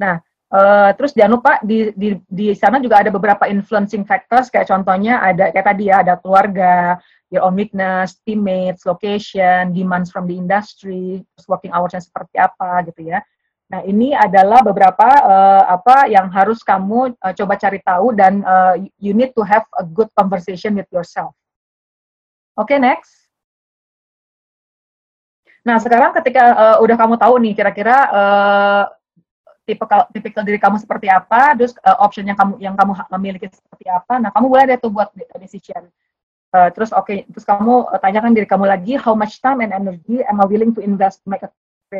Nah, 0.00 0.22
uh, 0.52 0.90
terus 0.96 1.12
jangan 1.16 1.32
lupa 1.40 1.52
di, 1.64 1.92
di 1.96 2.18
di 2.28 2.52
sana 2.56 2.80
juga 2.80 3.00
ada 3.04 3.10
beberapa 3.12 3.48
influencing 3.48 4.04
factors 4.04 4.48
kayak 4.48 4.68
contohnya 4.68 5.20
ada 5.20 5.52
kayak 5.52 5.66
tadi 5.74 5.88
ya 5.88 6.00
ada 6.04 6.16
keluarga, 6.20 6.98
your 7.28 7.44
own 7.44 7.56
weakness, 7.56 8.20
teammates, 8.24 8.88
location, 8.88 9.72
demands 9.76 10.08
from 10.08 10.24
the 10.24 10.36
industry, 10.36 11.24
working 11.48 11.72
hoursnya 11.72 12.00
seperti 12.00 12.40
apa 12.40 12.84
gitu 12.88 13.08
ya. 13.12 13.20
Nah, 13.68 13.84
ini 13.84 14.16
adalah 14.16 14.64
beberapa 14.64 15.04
uh, 15.04 15.64
apa 15.68 16.08
yang 16.08 16.32
harus 16.32 16.64
kamu 16.64 17.12
uh, 17.20 17.32
coba 17.36 17.60
cari 17.60 17.84
tahu 17.84 18.16
dan 18.16 18.40
uh, 18.40 18.80
you 18.96 19.12
need 19.12 19.36
to 19.36 19.44
have 19.44 19.68
a 19.76 19.84
good 19.84 20.08
conversation 20.16 20.72
with 20.72 20.88
yourself. 20.88 21.36
Oke, 22.56 22.72
okay, 22.72 22.78
next. 22.80 23.28
Nah, 25.68 25.76
sekarang 25.76 26.16
ketika 26.16 26.56
uh, 26.56 26.76
udah 26.80 26.96
kamu 26.96 27.20
tahu 27.20 27.34
nih 27.44 27.52
kira-kira 27.52 27.96
uh, 28.08 28.82
tipikal 29.68 30.08
tipikal 30.08 30.40
diri 30.40 30.56
kamu 30.56 30.80
seperti 30.80 31.12
apa, 31.12 31.52
terus 31.52 31.76
uh, 31.84 32.00
option 32.00 32.24
yang 32.24 32.38
kamu 32.40 32.56
yang 32.56 32.72
kamu 32.72 32.96
miliki 33.20 33.52
seperti 33.52 33.84
apa. 33.92 34.16
Nah, 34.16 34.32
kamu 34.32 34.46
boleh 34.48 34.64
deh 34.64 34.78
tuh 34.80 34.88
buat 34.88 35.12
decision. 35.36 35.92
Uh, 36.48 36.72
terus 36.72 36.96
oke, 36.96 37.04
okay, 37.04 37.28
terus 37.28 37.44
kamu 37.44 37.84
uh, 37.92 38.00
tanyakan 38.00 38.32
diri 38.32 38.48
kamu 38.48 38.64
lagi, 38.64 38.96
how 38.96 39.12
much 39.12 39.44
time 39.44 39.60
and 39.60 39.68
energy 39.76 40.24
am 40.24 40.40
I 40.40 40.48
willing 40.48 40.72
to 40.72 40.80
invest 40.80 41.20
to 41.20 41.28
make 41.28 41.44
a 41.44 41.52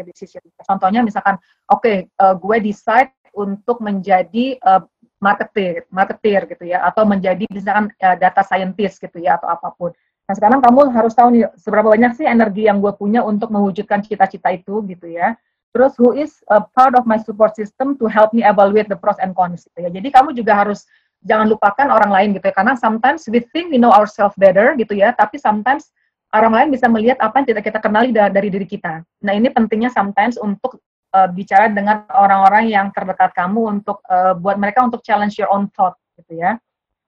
decision. 0.08 0.40
Contohnya 0.64 1.04
misalkan, 1.04 1.36
oke, 1.68 1.84
okay, 1.84 2.08
uh, 2.16 2.32
gue 2.32 2.56
decide 2.64 3.12
untuk 3.36 3.84
menjadi 3.84 4.56
uh, 4.64 4.88
marketer, 5.20 5.84
marketer 5.92 6.48
gitu 6.48 6.64
ya, 6.64 6.80
atau 6.88 7.04
menjadi 7.04 7.44
misalkan 7.52 7.92
uh, 8.00 8.16
data 8.16 8.40
scientist 8.40 9.04
gitu 9.04 9.20
ya, 9.20 9.36
atau 9.36 9.52
apa 9.52 9.68
pun. 9.76 9.92
Nah 10.28 10.34
sekarang 10.36 10.60
kamu 10.60 10.92
harus 10.92 11.12
tahu 11.16 11.28
nih 11.32 11.48
seberapa 11.56 11.88
banyak 11.88 12.12
sih 12.16 12.24
energi 12.28 12.68
yang 12.68 12.84
gue 12.84 12.92
punya 12.96 13.24
untuk 13.24 13.48
mewujudkan 13.48 14.04
cita-cita 14.04 14.52
itu 14.52 14.84
gitu 14.84 15.08
ya. 15.08 15.36
Terus 15.76 15.92
who 16.00 16.16
is 16.16 16.40
a 16.48 16.64
part 16.64 16.96
of 16.96 17.04
my 17.04 17.20
support 17.20 17.52
system 17.54 17.94
to 18.00 18.08
help 18.08 18.32
me 18.32 18.40
evaluate 18.42 18.88
the 18.88 18.96
pros 18.96 19.20
and 19.20 19.36
cons 19.36 19.68
gitu 19.68 19.84
ya. 19.84 19.90
Jadi 19.92 20.08
kamu 20.08 20.32
juga 20.32 20.56
harus 20.56 20.88
jangan 21.26 21.50
lupakan 21.50 21.90
orang 21.90 22.10
lain 22.14 22.28
gitu 22.38 22.46
ya 22.48 22.54
karena 22.54 22.74
sometimes 22.78 23.26
we 23.26 23.42
think 23.52 23.74
we 23.74 23.78
know 23.78 23.92
ourselves 23.92 24.34
better 24.38 24.72
gitu 24.78 24.96
ya, 24.96 25.12
tapi 25.12 25.36
sometimes 25.36 25.90
orang 26.32 26.52
lain 26.52 26.68
bisa 26.72 26.86
melihat 26.88 27.18
apa 27.20 27.40
yang 27.40 27.46
tidak 27.52 27.62
kita 27.68 27.78
kenali 27.80 28.12
dari, 28.12 28.32
dari 28.32 28.48
diri 28.48 28.66
kita. 28.68 29.04
Nah 29.24 29.32
ini 29.32 29.48
pentingnya 29.52 29.92
sometimes 29.92 30.36
untuk 30.40 30.80
uh, 31.12 31.28
bicara 31.28 31.72
dengan 31.72 32.04
orang-orang 32.12 32.68
yang 32.68 32.92
terdekat 32.92 33.32
kamu 33.32 33.80
untuk 33.80 34.00
uh, 34.08 34.36
buat 34.36 34.60
mereka 34.60 34.84
untuk 34.84 35.00
challenge 35.04 35.36
your 35.40 35.48
own 35.52 35.68
thought 35.72 35.96
gitu 36.20 36.40
ya. 36.40 36.56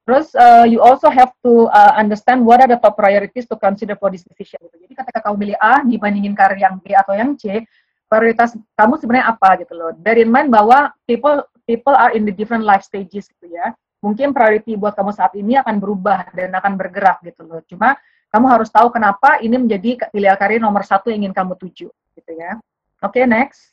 Terus 0.09 0.33
uh, 0.35 0.67
you 0.67 0.83
also 0.83 1.07
have 1.07 1.31
to 1.45 1.71
uh, 1.71 1.95
understand 1.95 2.43
what 2.43 2.59
are 2.59 2.67
the 2.67 2.81
top 2.81 2.99
priorities 2.99 3.47
to 3.47 3.55
consider 3.55 3.95
for 3.95 4.11
this 4.11 4.27
decision. 4.27 4.59
Gitu. 4.67 4.89
Jadi 4.89 4.95
ketika 4.97 5.19
kamu 5.23 5.37
pilih 5.39 5.57
A 5.61 5.87
dibandingin 5.87 6.35
karir 6.35 6.59
yang 6.59 6.83
B 6.83 6.91
atau 6.97 7.15
yang 7.15 7.39
C, 7.39 7.63
prioritas 8.11 8.59
kamu 8.75 8.99
sebenarnya 8.99 9.31
apa 9.31 9.63
gitu 9.63 9.73
loh. 9.79 9.95
Bear 9.95 10.19
in 10.19 10.35
mind 10.35 10.51
bahwa 10.51 10.91
people 11.07 11.47
people 11.63 11.95
are 11.95 12.11
in 12.11 12.27
the 12.27 12.35
different 12.35 12.67
life 12.67 12.83
stages 12.83 13.31
gitu 13.31 13.55
ya. 13.55 13.71
Mungkin 14.03 14.35
priority 14.35 14.75
buat 14.75 14.99
kamu 14.99 15.15
saat 15.15 15.31
ini 15.39 15.55
akan 15.63 15.79
berubah 15.79 16.35
dan 16.35 16.51
akan 16.51 16.75
bergerak 16.75 17.23
gitu 17.23 17.47
loh. 17.47 17.63
Cuma 17.71 17.95
kamu 18.35 18.47
harus 18.51 18.67
tahu 18.67 18.91
kenapa 18.91 19.39
ini 19.39 19.55
menjadi 19.55 20.11
pilihan 20.11 20.35
karir 20.35 20.59
nomor 20.59 20.83
satu 20.83 21.15
yang 21.15 21.31
ingin 21.31 21.35
kamu 21.37 21.55
tuju 21.55 21.87
gitu 21.91 22.33
ya. 22.35 22.59
Oke, 23.01 23.23
okay, 23.23 23.25
next. 23.31 23.71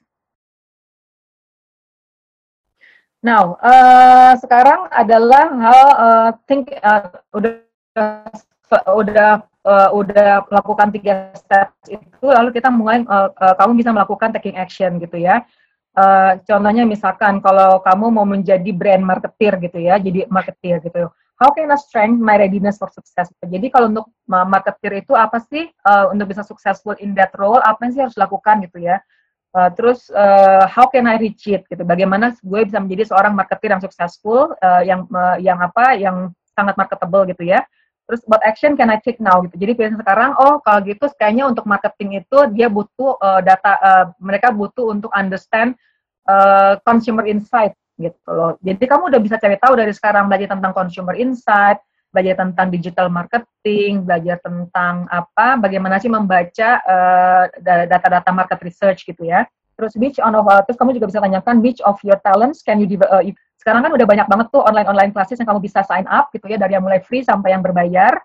Now, 3.25 3.57
uh, 3.59 4.37
sekarang 4.37 4.93
adalah 4.93 5.45
hal 5.57 5.81
uh, 5.97 6.29
think 6.45 6.69
uh, 6.85 7.09
udah 7.33 7.65
udah 8.93 9.41
uh, 9.67 9.91
udah 9.91 10.47
melakukan 10.47 10.87
tiga 10.95 11.35
steps 11.35 11.91
itu, 11.91 12.23
lalu 12.23 12.55
kita 12.55 12.71
mulai 12.71 13.03
uh, 13.03 13.27
uh, 13.35 13.55
kamu 13.59 13.83
bisa 13.83 13.91
melakukan 13.91 14.31
taking 14.31 14.55
action 14.55 14.95
gitu 15.03 15.19
ya. 15.19 15.43
Uh, 15.97 16.39
contohnya 16.47 16.87
misalkan 16.87 17.43
kalau 17.43 17.83
kamu 17.83 18.05
mau 18.13 18.23
menjadi 18.23 18.69
brand 18.71 19.03
marketer 19.03 19.59
gitu 19.59 19.83
ya, 19.83 19.99
jadi 19.99 20.29
marketer 20.31 20.79
gitu. 20.79 21.11
How 21.37 21.53
can 21.53 21.69
I 21.69 21.77
strengthen 21.77 22.17
my 22.17 22.33
readiness 22.33 22.81
for 22.81 22.89
success? 22.89 23.29
Jadi 23.45 23.69
kalau 23.69 23.93
untuk 23.93 24.09
marketer 24.25 25.05
itu 25.05 25.13
apa 25.13 25.37
sih 25.37 25.69
uh, 25.85 26.09
untuk 26.09 26.33
bisa 26.33 26.41
successful 26.41 26.97
in 26.97 27.13
that 27.13 27.29
role? 27.37 27.61
Apa 27.61 27.93
sih 27.93 28.01
harus 28.01 28.17
lakukan 28.17 28.65
gitu 28.65 28.81
ya? 28.81 28.97
Uh, 29.53 29.69
terus 29.73 30.09
uh, 30.13 30.65
how 30.65 30.89
can 30.89 31.05
I 31.05 31.21
reach 31.21 31.45
it 31.45 31.65
gitu? 31.69 31.85
Bagaimana 31.85 32.33
gue 32.41 32.61
bisa 32.65 32.81
menjadi 32.81 33.13
seorang 33.13 33.37
marketer 33.37 33.69
yang 33.69 33.81
successful, 33.81 34.57
uh, 34.65 34.81
yang 34.81 35.05
uh, 35.13 35.37
yang 35.37 35.61
apa, 35.61 35.93
yang 35.97 36.33
sangat 36.57 36.73
marketable 36.73 37.29
gitu 37.29 37.45
ya? 37.45 37.61
Terus 38.07 38.23
what 38.23 38.39
action 38.47 38.79
can 38.79 38.87
I 38.87 39.03
take 39.03 39.19
now 39.19 39.43
gitu? 39.43 39.59
Jadi 39.59 39.71
biasanya 39.75 39.99
sekarang, 39.99 40.31
oh 40.39 40.63
kalau 40.63 40.79
gitu 40.87 41.11
kayaknya 41.19 41.43
untuk 41.51 41.67
marketing 41.67 42.23
itu 42.23 42.37
dia 42.55 42.71
butuh 42.71 43.19
uh, 43.19 43.43
data, 43.43 43.75
uh, 43.83 44.05
mereka 44.23 44.55
butuh 44.55 44.95
untuk 44.95 45.11
understand 45.11 45.75
uh, 46.31 46.79
consumer 46.87 47.27
insight 47.27 47.75
gitu 47.99 48.29
loh. 48.31 48.55
Jadi 48.63 48.83
kamu 48.87 49.11
udah 49.11 49.19
bisa 49.19 49.35
cari 49.35 49.59
tahu 49.59 49.75
dari 49.75 49.91
sekarang 49.91 50.31
belajar 50.31 50.55
tentang 50.55 50.71
consumer 50.71 51.19
insight, 51.19 51.83
belajar 52.15 52.39
tentang 52.39 52.71
digital 52.71 53.11
marketing, 53.11 54.07
belajar 54.07 54.39
tentang 54.39 55.03
apa, 55.11 55.59
bagaimana 55.59 55.99
sih 55.99 56.07
membaca 56.07 56.79
uh, 56.87 57.43
data-data 57.59 58.31
market 58.31 58.59
research 58.63 59.03
gitu 59.03 59.27
ya. 59.27 59.43
Terus 59.77 59.93
which 60.01 60.17
on 60.17 60.33
of, 60.33 60.49
uh, 60.49 60.65
terus 60.65 60.75
kamu 60.75 60.97
juga 60.97 61.13
bisa 61.13 61.21
tanyakan 61.21 61.61
which 61.61 61.79
of 61.85 62.01
your 62.01 62.17
talents 62.25 62.65
can 62.65 62.81
you 62.81 62.89
uh, 63.05 63.21
sekarang 63.61 63.85
kan 63.85 63.91
udah 63.93 64.07
banyak 64.09 64.27
banget 64.31 64.47
tuh 64.49 64.65
online-online 64.65 65.13
classes 65.13 65.37
yang 65.37 65.49
kamu 65.49 65.61
bisa 65.61 65.85
sign 65.85 66.09
up 66.09 66.33
gitu 66.33 66.49
ya 66.49 66.57
dari 66.57 66.73
yang 66.73 66.85
mulai 66.85 67.03
free 67.03 67.21
sampai 67.21 67.53
yang 67.53 67.61
berbayar. 67.61 68.17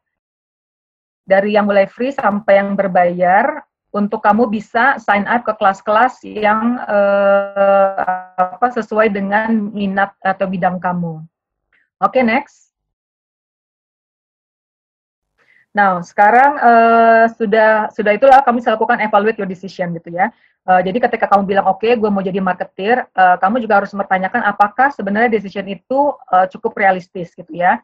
Dari 1.22 1.54
yang 1.54 1.70
mulai 1.70 1.86
free 1.86 2.10
sampai 2.10 2.58
yang 2.58 2.74
berbayar 2.74 3.62
untuk 3.92 4.24
kamu 4.24 4.48
bisa 4.48 4.96
sign 4.96 5.28
up 5.28 5.44
ke 5.44 5.52
kelas-kelas 5.54 6.24
yang 6.24 6.80
uh, 6.88 8.32
apa 8.40 8.72
sesuai 8.72 9.12
dengan 9.12 9.70
minat 9.70 10.16
atau 10.24 10.48
bidang 10.48 10.80
kamu. 10.80 11.20
Oke, 12.00 12.18
okay, 12.18 12.22
next. 12.24 12.71
Nah, 15.72 16.04
sekarang 16.04 16.60
uh, 16.60 17.24
sudah 17.32 17.88
sudah 17.96 18.12
itulah 18.12 18.44
kami 18.44 18.60
bisa 18.60 18.76
lakukan 18.76 19.00
evaluate 19.00 19.40
your 19.40 19.48
decision 19.48 19.96
gitu 19.96 20.12
ya. 20.12 20.28
Uh, 20.68 20.84
jadi 20.84 21.00
ketika 21.08 21.26
kamu 21.32 21.48
bilang 21.48 21.64
oke, 21.64 21.80
okay, 21.80 21.96
gue 21.96 22.10
mau 22.12 22.20
jadi 22.20 22.38
marketer, 22.44 23.08
uh, 23.16 23.40
kamu 23.40 23.64
juga 23.64 23.80
harus 23.80 23.90
mempertanyakan 23.96 24.44
apakah 24.44 24.92
sebenarnya 24.92 25.32
decision 25.32 25.64
itu 25.72 26.12
uh, 26.28 26.44
cukup 26.52 26.76
realistis 26.76 27.32
gitu 27.32 27.56
ya. 27.56 27.80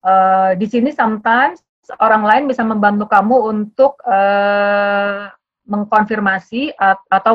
Uh, 0.00 0.56
di 0.56 0.64
sini 0.64 0.96
sometimes 0.96 1.60
orang 2.00 2.24
lain 2.24 2.44
bisa 2.48 2.64
membantu 2.64 3.04
kamu 3.04 3.36
untuk 3.52 4.00
uh, 4.08 5.28
mengkonfirmasi 5.66 6.78
atau 7.10 7.34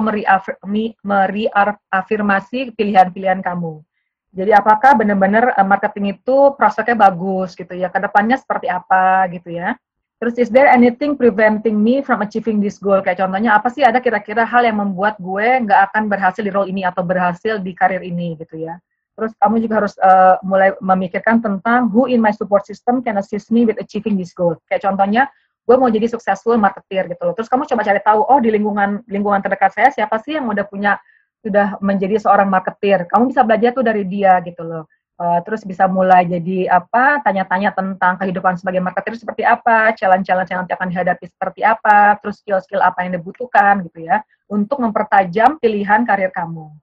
meriafirmasi 1.03 2.59
pilihan-pilihan 2.79 3.43
kamu. 3.43 3.83
Jadi 4.31 4.51
apakah 4.55 4.95
benar-benar 4.95 5.51
marketing 5.67 6.15
itu 6.15 6.55
prospeknya 6.55 6.95
bagus 6.95 7.51
gitu 7.59 7.75
ya, 7.75 7.91
ke 7.91 7.99
depannya 7.99 8.39
seperti 8.39 8.71
apa 8.71 9.27
gitu 9.35 9.51
ya. 9.51 9.75
Terus 10.21 10.37
is 10.37 10.49
there 10.53 10.69
anything 10.69 11.17
preventing 11.17 11.81
me 11.81 12.05
from 12.05 12.21
achieving 12.21 12.61
this 12.61 12.77
goal? 12.77 13.01
Kayak 13.01 13.25
contohnya 13.25 13.57
apa 13.57 13.73
sih 13.73 13.81
ada 13.81 13.97
kira-kira 13.97 14.45
hal 14.45 14.61
yang 14.61 14.77
membuat 14.77 15.17
gue 15.17 15.65
nggak 15.65 15.89
akan 15.89 16.13
berhasil 16.13 16.45
di 16.45 16.53
role 16.53 16.69
ini 16.69 16.85
atau 16.85 17.01
berhasil 17.01 17.57
di 17.57 17.73
karir 17.73 18.05
ini 18.05 18.37
gitu 18.37 18.61
ya. 18.61 18.77
Terus 19.17 19.33
kamu 19.41 19.65
juga 19.65 19.81
harus 19.81 19.97
uh, 19.97 20.37
mulai 20.45 20.77
memikirkan 20.77 21.41
tentang 21.41 21.89
who 21.89 22.05
in 22.05 22.21
my 22.21 22.29
support 22.29 22.69
system 22.69 23.01
can 23.01 23.17
assist 23.17 23.49
me 23.49 23.65
with 23.65 23.81
achieving 23.81 24.13
this 24.13 24.29
goal. 24.37 24.53
Kayak 24.69 24.93
contohnya 24.93 25.25
gue 25.65 25.75
mau 25.81 25.89
jadi 25.89 26.05
successful 26.05 26.53
marketer 26.53 27.09
gitu 27.09 27.21
loh. 27.25 27.33
Terus 27.33 27.49
kamu 27.49 27.65
coba 27.65 27.81
cari 27.81 28.01
tahu, 28.05 28.21
oh 28.21 28.37
di 28.37 28.53
lingkungan 28.53 29.01
lingkungan 29.09 29.41
terdekat 29.41 29.73
saya 29.73 29.89
siapa 29.89 30.21
sih 30.21 30.37
yang 30.37 30.45
udah 30.45 30.69
punya 30.69 31.01
sudah 31.41 31.81
menjadi 31.81 32.21
seorang 32.21 32.45
marketer. 32.45 33.09
Kamu 33.09 33.33
bisa 33.33 33.41
belajar 33.41 33.73
tuh 33.73 33.81
dari 33.81 34.05
dia 34.05 34.37
gitu 34.45 34.61
loh 34.61 34.85
uh, 35.21 35.39
terus 35.45 35.61
bisa 35.61 35.85
mulai 35.85 36.25
jadi 36.25 36.65
apa 36.73 37.21
tanya-tanya 37.21 37.69
tentang 37.77 38.17
kehidupan 38.17 38.57
sebagai 38.57 38.81
marketer 38.81 39.13
seperti 39.13 39.45
apa, 39.45 39.93
challenge-challenge 39.93 40.49
yang 40.49 40.59
nanti 40.65 40.73
akan 40.73 40.89
dihadapi 40.89 41.25
seperti 41.29 41.61
apa, 41.61 42.17
terus 42.17 42.41
skill-skill 42.41 42.81
apa 42.81 43.05
yang 43.05 43.13
dibutuhkan 43.21 43.85
gitu 43.85 44.09
ya 44.09 44.25
untuk 44.49 44.81
mempertajam 44.81 45.61
pilihan 45.61 46.01
karir 46.09 46.33
kamu. 46.33 46.73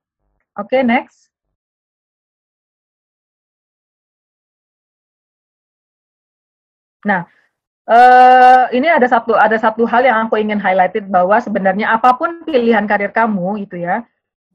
Oke, 0.54 0.78
okay, 0.78 0.82
next. 0.86 1.28
Nah, 7.06 7.26
uh, 7.86 8.66
ini 8.74 8.90
ada 8.90 9.06
satu 9.06 9.38
ada 9.38 9.54
satu 9.54 9.86
hal 9.86 10.02
yang 10.02 10.18
aku 10.26 10.34
ingin 10.38 10.58
highlighted 10.58 11.06
bahwa 11.06 11.38
sebenarnya 11.38 11.94
apa 11.94 12.14
pun 12.18 12.42
pilihan 12.42 12.84
karir 12.90 13.14
kamu 13.14 13.62
gitu 13.66 13.78
ya, 13.78 14.02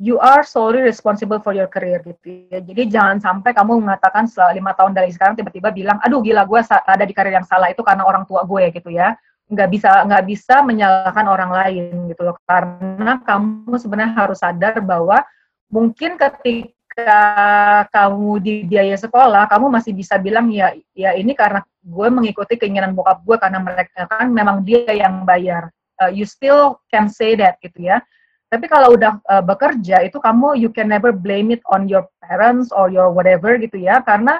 you 0.01 0.17
are 0.17 0.41
solely 0.41 0.81
responsible 0.81 1.37
for 1.37 1.53
your 1.53 1.69
career 1.69 2.01
gitu 2.01 2.49
ya. 2.49 2.61
Jadi 2.63 2.89
jangan 2.89 3.21
sampai 3.21 3.53
kamu 3.53 3.77
mengatakan 3.85 4.25
setelah 4.25 4.57
lima 4.57 4.73
tahun 4.73 4.97
dari 4.97 5.13
sekarang 5.13 5.37
tiba-tiba 5.37 5.69
bilang, 5.69 6.01
aduh 6.01 6.23
gila 6.23 6.45
gue 6.49 6.59
ada 6.65 7.03
di 7.05 7.13
karir 7.13 7.37
yang 7.37 7.45
salah 7.45 7.69
itu 7.69 7.85
karena 7.85 8.05
orang 8.05 8.25
tua 8.25 8.41
gue 8.45 8.73
gitu 8.73 8.89
ya. 8.89 9.13
Nggak 9.49 9.69
bisa 9.69 9.89
nggak 10.07 10.23
bisa 10.25 10.55
menyalahkan 10.65 11.25
orang 11.29 11.51
lain 11.53 12.09
gitu 12.09 12.21
loh. 12.25 12.37
Karena 12.49 13.21
kamu 13.21 13.73
sebenarnya 13.77 14.13
harus 14.17 14.39
sadar 14.41 14.81
bahwa 14.81 15.21
mungkin 15.69 16.17
ketika 16.17 17.13
kamu 17.93 18.29
di 18.41 18.55
biaya 18.65 18.97
sekolah, 18.97 19.45
kamu 19.45 19.69
masih 19.69 19.93
bisa 19.93 20.17
bilang 20.17 20.49
ya 20.49 20.73
ya 20.97 21.13
ini 21.13 21.37
karena 21.37 21.61
gue 21.83 22.07
mengikuti 22.09 22.57
keinginan 22.57 22.97
bokap 22.97 23.21
gue 23.21 23.37
karena 23.37 23.61
mereka 23.61 24.09
kan 24.09 24.33
memang 24.33 24.65
dia 24.65 24.89
yang 24.89 25.21
bayar. 25.21 25.69
Uh, 26.01 26.09
you 26.09 26.25
still 26.25 26.81
can 26.89 27.05
say 27.05 27.37
that 27.37 27.61
gitu 27.61 27.85
ya 27.85 28.01
tapi 28.53 28.69
kalau 28.69 28.93
udah 28.93 29.17
uh, 29.33 29.41
bekerja 29.41 30.05
itu 30.05 30.21
kamu 30.21 30.61
you 30.61 30.69
can 30.69 30.85
never 30.85 31.09
blame 31.09 31.49
it 31.49 31.65
on 31.73 31.89
your 31.89 32.05
parents 32.21 32.69
or 32.69 32.93
your 32.93 33.09
whatever 33.09 33.57
gitu 33.57 33.81
ya. 33.81 34.05
Karena 34.05 34.37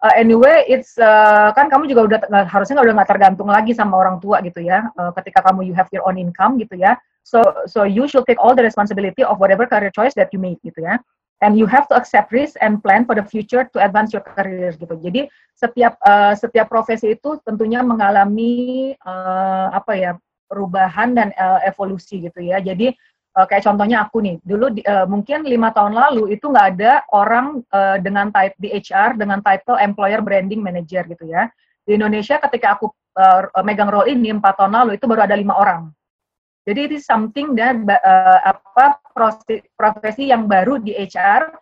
uh, 0.00 0.14
anyway 0.16 0.64
it's 0.64 0.96
uh, 0.96 1.52
kan 1.52 1.68
kamu 1.68 1.92
juga 1.92 2.00
udah 2.08 2.48
harusnya 2.48 2.80
udah 2.80 2.96
nggak 2.96 3.10
tergantung 3.12 3.52
lagi 3.52 3.76
sama 3.76 4.00
orang 4.00 4.16
tua 4.16 4.40
gitu 4.40 4.64
ya. 4.64 4.88
Uh, 4.96 5.12
ketika 5.20 5.44
kamu 5.44 5.68
you 5.68 5.74
have 5.76 5.92
your 5.92 6.00
own 6.08 6.16
income 6.16 6.56
gitu 6.56 6.80
ya. 6.80 6.96
So 7.20 7.44
so 7.68 7.84
you 7.84 8.08
should 8.08 8.24
take 8.24 8.40
all 8.40 8.56
the 8.56 8.64
responsibility 8.64 9.20
of 9.20 9.36
whatever 9.36 9.68
career 9.68 9.92
choice 9.92 10.16
that 10.16 10.32
you 10.32 10.40
make 10.40 10.56
gitu 10.64 10.80
ya. 10.80 10.96
And 11.40 11.56
you 11.56 11.64
have 11.64 11.88
to 11.88 11.96
accept 11.96 12.36
risk 12.36 12.60
and 12.60 12.84
plan 12.84 13.08
for 13.08 13.16
the 13.16 13.24
future 13.24 13.64
to 13.64 13.76
advance 13.80 14.12
your 14.12 14.20
career 14.20 14.76
gitu. 14.76 14.92
Jadi 14.96 15.28
setiap 15.56 15.96
uh, 16.04 16.36
setiap 16.36 16.68
profesi 16.68 17.16
itu 17.16 17.40
tentunya 17.44 17.80
mengalami 17.80 18.92
uh, 19.04 19.72
apa 19.72 19.92
ya 19.96 20.12
perubahan 20.52 21.16
dan 21.16 21.32
uh, 21.40 21.64
evolusi 21.64 22.28
gitu 22.28 22.44
ya. 22.44 22.60
Jadi 22.60 22.92
Uh, 23.30 23.46
kayak 23.46 23.62
contohnya 23.62 24.02
aku 24.02 24.18
nih, 24.26 24.42
dulu 24.42 24.74
uh, 24.74 25.06
mungkin 25.06 25.46
lima 25.46 25.70
tahun 25.70 25.94
lalu 25.94 26.34
itu 26.34 26.50
nggak 26.50 26.66
ada 26.74 27.06
orang 27.14 27.62
uh, 27.70 27.94
dengan 28.02 28.34
type 28.34 28.58
di 28.58 28.74
HR 28.74 29.14
dengan 29.14 29.38
title 29.38 29.78
employer 29.78 30.18
branding 30.18 30.58
manager 30.58 31.06
gitu 31.06 31.30
ya. 31.30 31.46
Di 31.86 31.94
Indonesia 31.94 32.42
ketika 32.42 32.74
aku 32.74 32.90
uh, 33.14 33.46
megang 33.62 33.86
role 33.86 34.10
ini 34.10 34.34
empat 34.34 34.58
tahun 34.58 34.74
lalu 34.74 34.98
itu 34.98 35.06
baru 35.06 35.30
ada 35.30 35.38
lima 35.38 35.54
orang. 35.54 35.94
Jadi 36.66 36.80
itu 36.90 36.96
something 37.00 37.56
dan 37.56 37.86
uh, 37.88 38.38
apa 38.44 39.00
profesi, 39.78 40.28
yang 40.28 40.44
baru 40.44 40.76
di 40.82 40.92
HR 40.92 41.54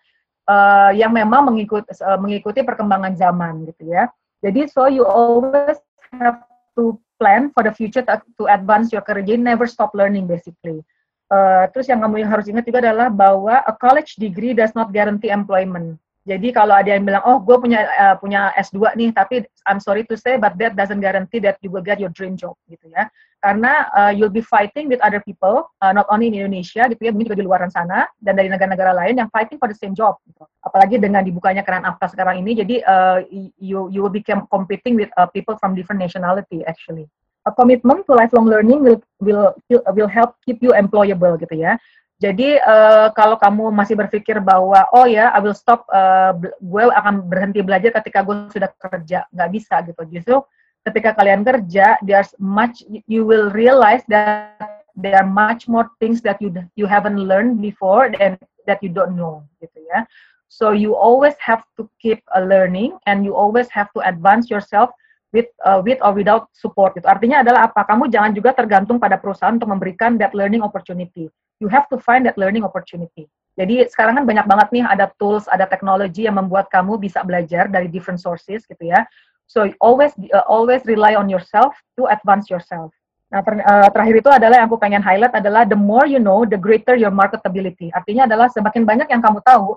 uh, 0.50 0.90
yang 0.96 1.14
memang 1.14 1.52
mengikut, 1.52 1.86
uh, 2.02 2.18
mengikuti 2.18 2.64
perkembangan 2.64 3.14
zaman 3.14 3.68
gitu 3.68 3.92
ya. 3.92 4.10
Jadi 4.40 4.66
so 4.72 4.88
you 4.88 5.06
always 5.06 5.78
have 6.16 6.42
to 6.74 6.98
plan 7.18 7.50
for 7.54 7.62
the 7.66 7.74
future 7.74 8.02
to, 8.02 8.18
to 8.38 8.48
advance 8.50 8.90
your 8.90 9.02
career. 9.02 9.22
Jadi 9.22 9.38
never 9.38 9.68
stop 9.68 9.94
learning 9.94 10.26
basically. 10.26 10.82
Uh, 11.28 11.68
terus 11.76 11.84
yang 11.92 12.00
kamu 12.00 12.24
harus 12.24 12.48
ingat 12.48 12.64
juga 12.64 12.80
adalah 12.80 13.12
bahwa 13.12 13.60
a 13.68 13.72
college 13.76 14.16
degree 14.16 14.56
does 14.56 14.72
not 14.72 14.88
guarantee 14.96 15.28
employment. 15.28 16.00
Jadi 16.28 16.52
kalau 16.52 16.76
ada 16.76 16.92
yang 16.92 17.08
bilang, 17.08 17.24
oh 17.24 17.40
gue 17.40 17.56
punya 17.56 17.88
uh, 17.96 18.16
punya 18.20 18.52
S2 18.60 18.96
nih, 19.00 19.10
tapi 19.16 19.48
I'm 19.64 19.80
sorry 19.80 20.04
to 20.12 20.16
say, 20.16 20.36
but 20.36 20.60
that 20.60 20.76
doesn't 20.76 21.00
guarantee 21.00 21.40
that 21.40 21.56
you 21.64 21.72
will 21.72 21.84
get 21.84 21.96
your 21.96 22.12
dream 22.12 22.36
job, 22.36 22.52
gitu 22.68 22.92
ya. 22.92 23.08
Karena 23.40 23.88
uh, 23.96 24.12
you'll 24.12 24.32
be 24.32 24.44
fighting 24.44 24.92
with 24.92 25.00
other 25.00 25.24
people, 25.24 25.72
uh, 25.80 25.88
not 25.88 26.04
only 26.12 26.28
in 26.28 26.36
Indonesia, 26.36 26.84
gitu 26.92 27.00
ya, 27.00 27.16
mungkin 27.16 27.32
juga 27.32 27.40
di 27.40 27.46
luar 27.48 27.64
sana, 27.72 28.12
dan 28.20 28.36
dari 28.36 28.52
negara-negara 28.52 28.92
lain 28.92 29.24
yang 29.24 29.28
fighting 29.32 29.56
for 29.56 29.72
the 29.72 29.78
same 29.78 29.96
job. 29.96 30.20
Gitu. 30.28 30.44
Apalagi 30.60 31.00
dengan 31.00 31.24
dibukanya 31.24 31.64
keran 31.64 31.88
apa 31.88 32.12
sekarang 32.12 32.44
ini, 32.44 32.60
jadi 32.60 32.76
uh, 32.84 33.18
you 33.56 33.88
you 33.88 34.04
will 34.04 34.12
become 34.12 34.44
competing 34.52 35.00
with 35.00 35.08
uh, 35.16 35.24
people 35.32 35.56
from 35.56 35.72
different 35.72 36.00
nationality 36.00 36.60
actually 36.68 37.08
a 37.48 37.52
commitment 37.56 38.04
to 38.04 38.12
lifelong 38.12 38.44
learning 38.44 38.84
will 38.84 39.00
will 39.24 39.56
will 39.96 40.10
help 40.10 40.36
keep 40.44 40.60
you 40.60 40.76
employable 40.76 41.40
gitu 41.40 41.56
ya. 41.56 41.80
Jadi 42.18 42.58
uh, 42.66 43.14
kalau 43.14 43.38
kamu 43.38 43.70
masih 43.70 43.94
berpikir 43.94 44.42
bahwa 44.42 44.82
oh 44.90 45.06
ya 45.06 45.30
I 45.30 45.38
will 45.38 45.54
stop, 45.54 45.86
uh, 45.94 46.34
gue 46.58 46.82
akan 46.90 47.30
berhenti 47.30 47.62
belajar 47.62 47.94
ketika 48.02 48.26
gue 48.26 48.50
sudah 48.50 48.66
kerja, 48.74 49.22
nggak 49.30 49.50
bisa 49.54 49.86
gitu. 49.86 50.02
Justru 50.10 50.36
ketika 50.82 51.14
kalian 51.14 51.46
kerja, 51.46 51.94
there's 52.02 52.34
much 52.42 52.82
you 53.06 53.22
will 53.22 53.54
realize 53.54 54.02
that 54.10 54.58
there 54.98 55.14
are 55.14 55.30
much 55.30 55.70
more 55.70 55.86
things 56.02 56.18
that 56.26 56.42
you 56.42 56.50
you 56.74 56.90
haven't 56.90 57.22
learned 57.22 57.62
before 57.62 58.10
and 58.18 58.34
that 58.66 58.82
you 58.82 58.90
don't 58.90 59.14
know 59.14 59.46
gitu 59.62 59.78
ya. 59.94 60.02
So 60.50 60.74
you 60.74 60.98
always 60.98 61.38
have 61.38 61.62
to 61.78 61.86
keep 62.02 62.18
a 62.34 62.42
learning 62.42 62.98
and 63.06 63.22
you 63.22 63.38
always 63.38 63.70
have 63.70 63.94
to 63.94 64.02
advance 64.02 64.50
yourself 64.50 64.90
with 65.32 65.48
uh, 65.64 65.80
with 65.84 66.00
or 66.00 66.16
without 66.16 66.48
support 66.56 66.96
itu. 66.96 67.04
Artinya 67.04 67.44
adalah 67.44 67.68
apa? 67.68 67.84
Kamu 67.84 68.08
jangan 68.08 68.32
juga 68.32 68.56
tergantung 68.56 68.96
pada 68.96 69.20
perusahaan 69.20 69.54
untuk 69.54 69.68
memberikan 69.68 70.16
that 70.16 70.32
learning 70.32 70.64
opportunity. 70.64 71.28
You 71.58 71.68
have 71.68 71.90
to 71.92 71.98
find 71.98 72.24
that 72.24 72.38
learning 72.38 72.64
opportunity. 72.64 73.26
Jadi 73.58 73.82
sekarang 73.90 74.22
kan 74.22 74.24
banyak 74.24 74.46
banget 74.46 74.68
nih 74.70 74.84
ada 74.86 75.10
tools, 75.18 75.50
ada 75.50 75.66
teknologi 75.66 76.30
yang 76.30 76.38
membuat 76.38 76.70
kamu 76.70 76.94
bisa 76.94 77.26
belajar 77.26 77.66
dari 77.66 77.90
different 77.90 78.22
sources 78.22 78.62
gitu 78.70 78.84
ya. 78.86 79.02
So 79.50 79.66
always 79.82 80.14
uh, 80.30 80.46
always 80.46 80.86
rely 80.86 81.18
on 81.18 81.26
yourself 81.26 81.74
to 81.98 82.06
advance 82.06 82.46
yourself. 82.46 82.94
Nah 83.28 83.42
ter, 83.42 83.58
uh, 83.60 83.88
terakhir 83.90 84.22
itu 84.22 84.30
adalah 84.30 84.62
yang 84.62 84.68
aku 84.70 84.78
pengen 84.78 85.02
highlight 85.02 85.34
adalah 85.34 85.66
the 85.66 85.76
more 85.76 86.06
you 86.06 86.22
know, 86.22 86.46
the 86.46 86.56
greater 86.56 86.94
your 86.94 87.10
marketability. 87.10 87.90
Artinya 87.90 88.30
adalah 88.30 88.46
semakin 88.48 88.86
banyak 88.86 89.10
yang 89.10 89.20
kamu 89.20 89.42
tahu, 89.42 89.74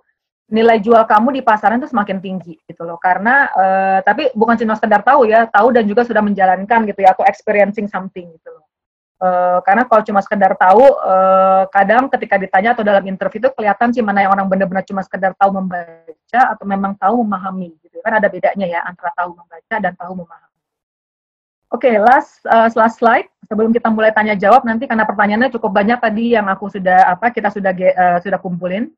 nilai 0.51 0.83
jual 0.83 0.99
kamu 1.07 1.39
di 1.39 1.41
pasaran 1.41 1.79
itu 1.79 1.87
semakin 1.87 2.19
tinggi 2.19 2.59
gitu 2.67 2.83
loh. 2.83 2.99
Karena 2.99 3.47
uh, 3.55 3.99
tapi 4.03 4.29
bukan 4.35 4.59
cuma 4.59 4.75
sekedar 4.75 5.01
tahu 5.01 5.25
ya 5.25 5.47
tahu 5.47 5.71
dan 5.71 5.87
juga 5.87 6.03
sudah 6.03 6.19
menjalankan 6.19 6.83
gitu 6.91 6.99
ya 6.99 7.15
atau 7.15 7.23
experiencing 7.23 7.87
something 7.87 8.27
gitu 8.35 8.49
loh. 8.51 8.67
Uh, 9.21 9.61
karena 9.63 9.85
kalau 9.85 10.01
cuma 10.01 10.19
sekedar 10.19 10.57
tahu 10.57 10.81
uh, 10.81 11.69
kadang 11.69 12.09
ketika 12.09 12.41
ditanya 12.41 12.73
atau 12.73 12.81
dalam 12.81 13.05
interview 13.05 13.37
itu 13.37 13.53
kelihatan 13.53 13.93
sih 13.93 14.01
mana 14.01 14.25
yang 14.25 14.33
orang 14.33 14.49
benar-benar 14.49 14.81
cuma 14.81 15.05
sekedar 15.05 15.37
tahu 15.37 15.61
membaca 15.61 16.41
atau 16.49 16.65
memang 16.65 16.97
tahu 16.97 17.21
memahami 17.21 17.77
gitu 17.85 18.01
kan 18.01 18.17
ada 18.17 18.25
bedanya 18.25 18.65
ya 18.65 18.81
antara 18.81 19.13
tahu 19.13 19.37
membaca 19.37 19.75
dan 19.77 19.93
tahu 19.93 20.25
memahami. 20.25 20.51
Oke, 21.71 21.87
okay, 21.87 21.95
last 22.03 22.43
uh, 22.49 22.67
last 22.75 22.99
slide. 22.99 23.31
Sebelum 23.47 23.71
kita 23.71 23.87
mulai 23.87 24.11
tanya 24.11 24.35
jawab 24.35 24.67
nanti 24.67 24.89
karena 24.89 25.07
pertanyaannya 25.07 25.55
cukup 25.55 25.71
banyak 25.71 26.03
tadi 26.03 26.35
yang 26.35 26.51
aku 26.51 26.67
sudah 26.67 27.15
apa 27.15 27.31
kita 27.31 27.47
sudah 27.47 27.71
uh, 27.71 28.17
sudah 28.19 28.39
kumpulin. 28.43 28.91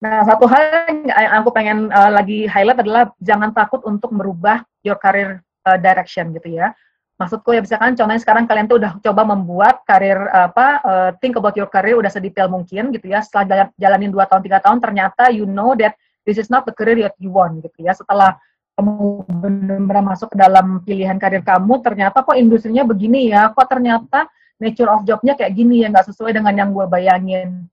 Nah, 0.00 0.24
satu 0.24 0.48
hal 0.48 0.88
yang 0.88 1.12
aku 1.44 1.52
pengen 1.52 1.92
uh, 1.92 2.08
lagi 2.08 2.48
highlight 2.48 2.80
adalah 2.80 3.12
jangan 3.20 3.52
takut 3.52 3.84
untuk 3.84 4.16
merubah 4.16 4.64
your 4.80 4.96
career 4.96 5.44
uh, 5.68 5.76
direction 5.76 6.32
gitu 6.32 6.56
ya. 6.56 6.72
Maksudku 7.20 7.52
ya 7.52 7.60
misalkan 7.60 7.92
contohnya 7.92 8.16
sekarang 8.16 8.48
kalian 8.48 8.64
tuh 8.64 8.80
udah 8.80 8.96
coba 8.96 9.28
membuat 9.28 9.84
karir 9.84 10.16
apa 10.32 10.80
uh, 10.80 11.10
think 11.20 11.36
about 11.36 11.52
your 11.52 11.68
career 11.68 12.00
udah 12.00 12.08
sedetail 12.08 12.48
mungkin 12.48 12.96
gitu 12.96 13.12
ya. 13.12 13.20
Setelah 13.20 13.68
jalanin 13.76 14.08
2 14.08 14.24
tahun 14.24 14.40
3 14.40 14.64
tahun 14.64 14.78
ternyata 14.80 15.28
you 15.28 15.44
know 15.44 15.76
that 15.76 15.92
this 16.24 16.40
is 16.40 16.48
not 16.48 16.64
the 16.64 16.72
career 16.72 16.96
that 17.04 17.12
you 17.20 17.28
want 17.28 17.60
gitu 17.60 17.84
ya. 17.84 17.92
Setelah 17.92 18.40
kamu 18.80 19.28
benar-benar 19.28 20.16
masuk 20.16 20.32
ke 20.32 20.40
dalam 20.40 20.80
pilihan 20.80 21.20
karir 21.20 21.44
kamu 21.44 21.84
ternyata 21.84 22.24
kok 22.24 22.40
industrinya 22.40 22.88
begini 22.88 23.36
ya. 23.36 23.52
Kok 23.52 23.68
ternyata 23.68 24.32
nature 24.56 24.88
of 24.88 25.04
jobnya 25.04 25.36
kayak 25.36 25.52
gini 25.52 25.84
ya 25.84 25.92
nggak 25.92 26.08
sesuai 26.08 26.32
dengan 26.36 26.56
yang 26.56 26.72
gue 26.72 26.88
bayangin 26.88 27.68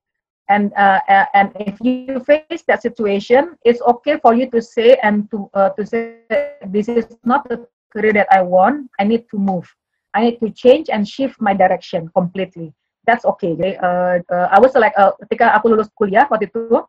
and 0.49 0.73
uh, 0.75 0.99
and 1.33 1.51
if 1.59 1.75
you 1.81 2.19
face 2.23 2.63
that 2.67 2.81
situation 2.81 3.55
it's 3.63 3.81
okay 3.81 4.17
for 4.19 4.33
you 4.33 4.49
to 4.51 4.61
say 4.61 4.95
and 5.03 5.29
to 5.31 5.49
uh, 5.53 5.69
to 5.75 5.85
say 5.85 6.23
this 6.67 6.87
is 6.87 7.05
not 7.23 7.47
the 7.49 7.67
career 7.91 8.13
that 8.13 8.27
i 8.31 8.41
want. 8.41 8.91
I 8.99 9.07
need 9.07 9.31
to 9.31 9.37
move. 9.39 9.63
I 10.13 10.27
need 10.27 10.39
to 10.43 10.51
change 10.51 10.89
and 10.89 11.07
shift 11.07 11.39
my 11.39 11.53
direction 11.53 12.11
completely. 12.15 12.73
That's 13.07 13.23
okay 13.23 13.55
jadi 13.55 13.79
uh, 13.79 14.19
uh, 14.27 14.47
i 14.51 14.59
was 14.59 14.75
like 14.75 14.91
uh, 14.99 15.15
ketika 15.23 15.55
aku 15.55 15.71
lulus 15.71 15.87
kuliah 15.95 16.27
waktu 16.27 16.51
itu 16.51 16.83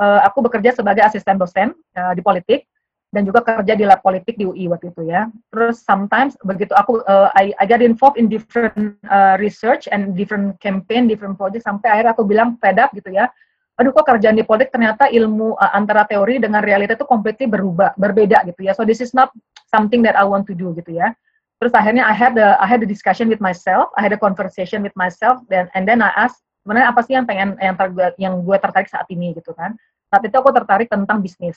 uh, 0.00 0.20
aku 0.24 0.40
bekerja 0.40 0.72
sebagai 0.72 1.04
asisten 1.04 1.36
dosen 1.36 1.76
uh, 1.92 2.16
di 2.16 2.24
politik 2.24 2.64
dan 3.08 3.24
juga 3.24 3.40
kerja 3.40 3.72
di 3.72 3.88
lab 3.88 4.04
politik 4.04 4.36
di 4.36 4.44
UI 4.44 4.68
waktu 4.68 4.92
itu 4.92 5.08
ya. 5.08 5.32
Terus 5.48 5.80
sometimes 5.80 6.36
begitu 6.44 6.76
aku 6.76 7.00
uh, 7.08 7.32
I, 7.32 7.56
I 7.56 7.64
got 7.64 7.80
involved 7.80 8.20
in 8.20 8.28
different 8.28 9.00
uh, 9.08 9.40
research 9.40 9.88
and 9.88 10.12
different 10.12 10.60
campaign, 10.60 11.08
different 11.08 11.40
project 11.40 11.64
sampai 11.64 11.88
akhirnya 11.88 12.12
aku 12.12 12.28
bilang 12.28 12.60
fed 12.60 12.76
up 12.76 12.92
gitu 12.92 13.08
ya. 13.08 13.32
Aduh 13.80 13.94
kok 13.94 14.10
kerjaan 14.10 14.36
di 14.36 14.44
politik 14.44 14.74
ternyata 14.74 15.08
ilmu 15.08 15.56
uh, 15.56 15.72
antara 15.72 16.04
teori 16.04 16.36
dengan 16.36 16.60
realita 16.60 16.92
itu 16.92 17.08
completely 17.08 17.48
berubah, 17.48 17.96
berbeda 17.96 18.44
gitu 18.44 18.68
ya. 18.68 18.76
So 18.76 18.84
this 18.84 19.00
is 19.00 19.16
not 19.16 19.32
something 19.72 20.04
that 20.04 20.12
I 20.12 20.28
want 20.28 20.44
to 20.52 20.54
do 20.54 20.76
gitu 20.76 21.00
ya. 21.00 21.16
Terus 21.58 21.72
akhirnya 21.72 22.04
I 22.04 22.12
had 22.12 22.36
the 22.36 22.60
I 22.60 22.68
had 22.68 22.84
the 22.84 22.90
discussion 22.90 23.32
with 23.32 23.40
myself, 23.40 23.88
I 23.96 24.04
had 24.04 24.12
a 24.12 24.20
conversation 24.20 24.84
with 24.84 24.92
myself 25.00 25.40
dan 25.48 25.72
and 25.72 25.88
then 25.88 26.04
I 26.04 26.12
ask 26.12 26.36
sebenarnya 26.62 26.92
apa 26.92 27.00
sih 27.08 27.16
yang 27.16 27.24
pengen 27.24 27.56
yang 27.56 27.74
ter, 27.74 27.88
yang 28.20 28.34
gue 28.44 28.56
tertarik 28.60 28.92
saat 28.92 29.08
ini 29.08 29.32
gitu 29.32 29.56
kan. 29.56 29.72
Saat 30.12 30.28
itu 30.28 30.36
aku 30.36 30.52
tertarik 30.52 30.92
tentang 30.92 31.24
bisnis 31.24 31.56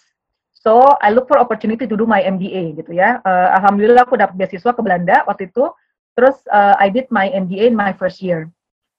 So 0.61 0.93
I 1.01 1.09
look 1.09 1.25
for 1.25 1.41
opportunity 1.41 1.89
to 1.89 1.95
do 1.97 2.05
my 2.05 2.21
MBA 2.21 2.77
gitu 2.77 2.93
ya. 2.93 3.17
Uh, 3.25 3.49
Alhamdulillah 3.57 4.05
aku 4.05 4.13
dapat 4.13 4.37
beasiswa 4.37 4.69
ke 4.77 4.81
Belanda 4.85 5.25
waktu 5.25 5.49
itu. 5.49 5.73
Terus 6.13 6.37
uh, 6.53 6.77
I 6.77 6.93
did 6.93 7.09
my 7.09 7.33
MBA 7.33 7.73
in 7.73 7.75
my 7.75 7.97
first 7.97 8.21
year. 8.21 8.45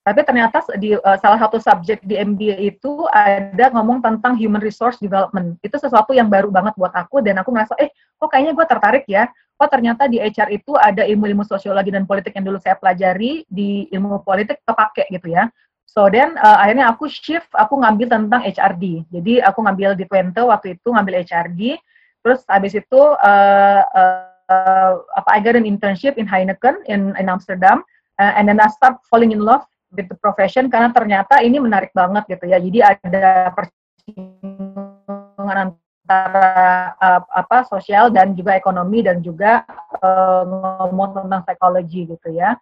Tapi 0.03 0.27
ternyata 0.27 0.67
di 0.83 0.99
uh, 0.99 1.19
salah 1.23 1.39
satu 1.39 1.63
subjek 1.63 2.03
di 2.03 2.19
MBA 2.19 2.75
itu 2.75 3.07
ada 3.15 3.71
ngomong 3.71 4.03
tentang 4.03 4.35
human 4.35 4.59
resource 4.59 4.99
development. 4.99 5.55
Itu 5.63 5.79
sesuatu 5.79 6.11
yang 6.11 6.27
baru 6.27 6.51
banget 6.51 6.75
buat 6.75 6.91
aku 6.91 7.23
dan 7.23 7.39
aku 7.39 7.55
merasa 7.55 7.79
eh 7.79 7.95
kok 8.19 8.27
kayaknya 8.27 8.59
gue 8.59 8.67
tertarik 8.67 9.07
ya. 9.07 9.31
Oh 9.63 9.71
ternyata 9.71 10.11
di 10.11 10.19
HR 10.19 10.51
itu 10.59 10.75
ada 10.75 11.07
ilmu-ilmu 11.07 11.47
sosiologi 11.47 11.95
dan 11.95 12.03
politik 12.03 12.35
yang 12.35 12.43
dulu 12.43 12.59
saya 12.59 12.75
pelajari 12.75 13.47
di 13.47 13.87
ilmu 13.95 14.27
politik 14.27 14.67
kepake 14.67 15.07
gitu 15.15 15.31
ya. 15.31 15.47
So 15.93 16.09
then 16.09 16.41
uh, 16.41 16.57
akhirnya 16.57 16.89
aku 16.89 17.05
shift, 17.05 17.53
aku 17.53 17.77
ngambil 17.77 18.09
tentang 18.09 18.41
HRD. 18.41 19.05
Jadi 19.13 19.45
aku 19.45 19.61
ngambil 19.61 19.93
di 19.93 20.09
Twente 20.09 20.41
waktu 20.41 20.81
itu 20.81 20.89
ngambil 20.89 21.21
HRD. 21.29 21.77
Terus 22.25 22.41
habis 22.49 22.73
itu 22.73 22.97
uh, 22.97 23.83
uh, 23.85 24.93
apa 25.13 25.29
I 25.37 25.45
got 25.45 25.61
an 25.61 25.69
internship 25.69 26.17
in 26.17 26.25
Heineken 26.25 26.81
in 26.89 27.13
in 27.21 27.29
Amsterdam 27.29 27.85
uh, 28.17 28.33
and 28.41 28.49
then 28.49 28.57
I 28.57 28.73
start 28.73 29.05
falling 29.13 29.37
in 29.37 29.45
love 29.45 29.69
with 29.93 30.09
the 30.09 30.17
profession 30.17 30.73
karena 30.73 30.97
ternyata 30.97 31.45
ini 31.45 31.61
menarik 31.61 31.93
banget 31.93 32.25
gitu 32.25 32.49
ya. 32.49 32.57
Jadi 32.57 32.79
ada 32.81 33.53
persinggungan 33.53 35.57
antara 35.69 36.97
uh, 36.97 37.21
apa 37.37 37.69
sosial 37.69 38.09
dan 38.09 38.33
juga 38.33 38.57
ekonomi 38.57 39.05
dan 39.05 39.21
juga 39.21 39.69
uh, 40.01 40.41
ngomong 40.89 41.21
tentang 41.21 41.45
psikologi 41.45 42.17
gitu 42.17 42.33
ya. 42.33 42.57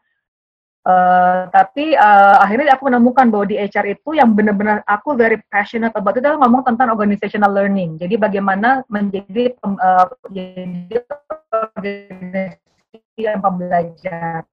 Uh, 0.80 1.44
tapi 1.52 1.92
uh, 1.92 2.40
akhirnya 2.40 2.72
aku 2.72 2.88
menemukan 2.88 3.28
bahwa 3.28 3.44
di 3.44 3.60
HR 3.60 4.00
itu 4.00 4.16
yang 4.16 4.32
benar-benar 4.32 4.80
aku 4.88 5.12
very 5.12 5.36
passionate 5.52 5.92
about 5.92 6.16
itu 6.16 6.24
adalah 6.24 6.40
ngomong 6.40 6.64
tentang 6.64 6.88
organizational 6.88 7.52
learning. 7.52 8.00
Jadi 8.00 8.16
bagaimana 8.16 8.80
menjadi 8.88 9.52
uh, 9.60 10.08
organisasi 11.52 13.20
yang 13.20 13.44
pembelajar. 13.44 14.48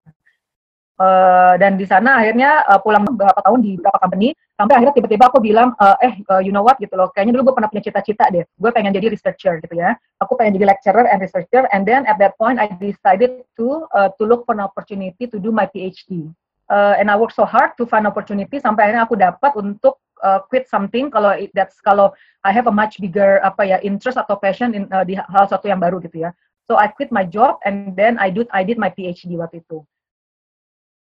Uh, 0.97 1.53
dan 1.62 1.77
di 1.77 1.86
sana 1.86 2.17
akhirnya 2.17 2.65
uh, 2.65 2.81
pulang 2.81 3.05
beberapa 3.05 3.38
tahun 3.45 3.62
di 3.62 3.77
beberapa 3.77 4.01
company 4.01 4.33
sampai 4.57 4.81
akhirnya 4.81 4.97
tiba-tiba 4.97 5.29
aku 5.29 5.38
bilang 5.38 5.77
uh, 5.77 5.93
eh 6.01 6.17
uh, 6.33 6.41
you 6.41 6.49
know 6.49 6.65
what? 6.65 6.73
Gitu 6.81 6.97
loh. 6.97 7.13
Kayaknya 7.13 7.38
dulu 7.38 7.53
gue 7.53 7.55
pernah 7.62 7.69
punya 7.69 7.86
cita-cita 7.86 8.25
deh. 8.33 8.41
Gue 8.57 8.73
pengen 8.73 8.97
jadi 8.97 9.13
researcher 9.13 9.62
gitu 9.62 9.77
ya. 9.77 9.93
Aku 10.25 10.33
pengen 10.33 10.57
jadi 10.57 10.73
lecturer 10.73 11.05
and 11.05 11.21
researcher 11.21 11.69
and 11.69 11.86
then 11.86 12.10
at 12.10 12.17
that 12.17 12.33
point 12.41 12.57
I 12.57 12.73
decided 12.81 13.45
to 13.62 13.86
uh, 13.93 14.10
to 14.17 14.25
look 14.25 14.49
for 14.49 14.57
an 14.57 14.65
opportunity 14.65 15.29
to 15.29 15.38
do 15.38 15.53
my 15.53 15.69
PhD 15.69 16.33
uh, 16.73 16.97
and 16.97 17.13
I 17.13 17.15
work 17.15 17.29
so 17.29 17.45
hard 17.45 17.77
to 17.77 17.86
find 17.86 18.10
opportunity 18.10 18.57
sampai 18.57 18.89
akhirnya 18.89 19.05
aku 19.05 19.15
dapat 19.21 19.53
untuk 19.53 20.01
uh, 20.25 20.41
quit 20.49 20.65
something 20.65 21.13
kalau 21.13 21.38
that's 21.53 21.77
kalau 21.86 22.10
I 22.41 22.49
have 22.49 22.65
a 22.65 22.73
much 22.73 22.97
bigger 22.97 23.38
apa 23.45 23.69
ya 23.69 23.77
interest 23.86 24.17
atau 24.17 24.33
passion 24.33 24.73
in, 24.73 24.89
uh, 24.89 25.05
di 25.05 25.13
hal 25.13 25.45
satu 25.45 25.69
yang 25.69 25.77
baru 25.77 26.01
gitu 26.01 26.25
ya. 26.25 26.33
So 26.65 26.75
I 26.75 26.89
quit 26.89 27.13
my 27.13 27.23
job 27.23 27.62
and 27.69 27.93
then 27.93 28.17
I 28.17 28.33
did 28.33 28.49
I 28.49 28.65
did 28.65 28.81
my 28.81 28.89
PhD 28.89 29.38
waktu 29.38 29.62
itu 29.62 29.86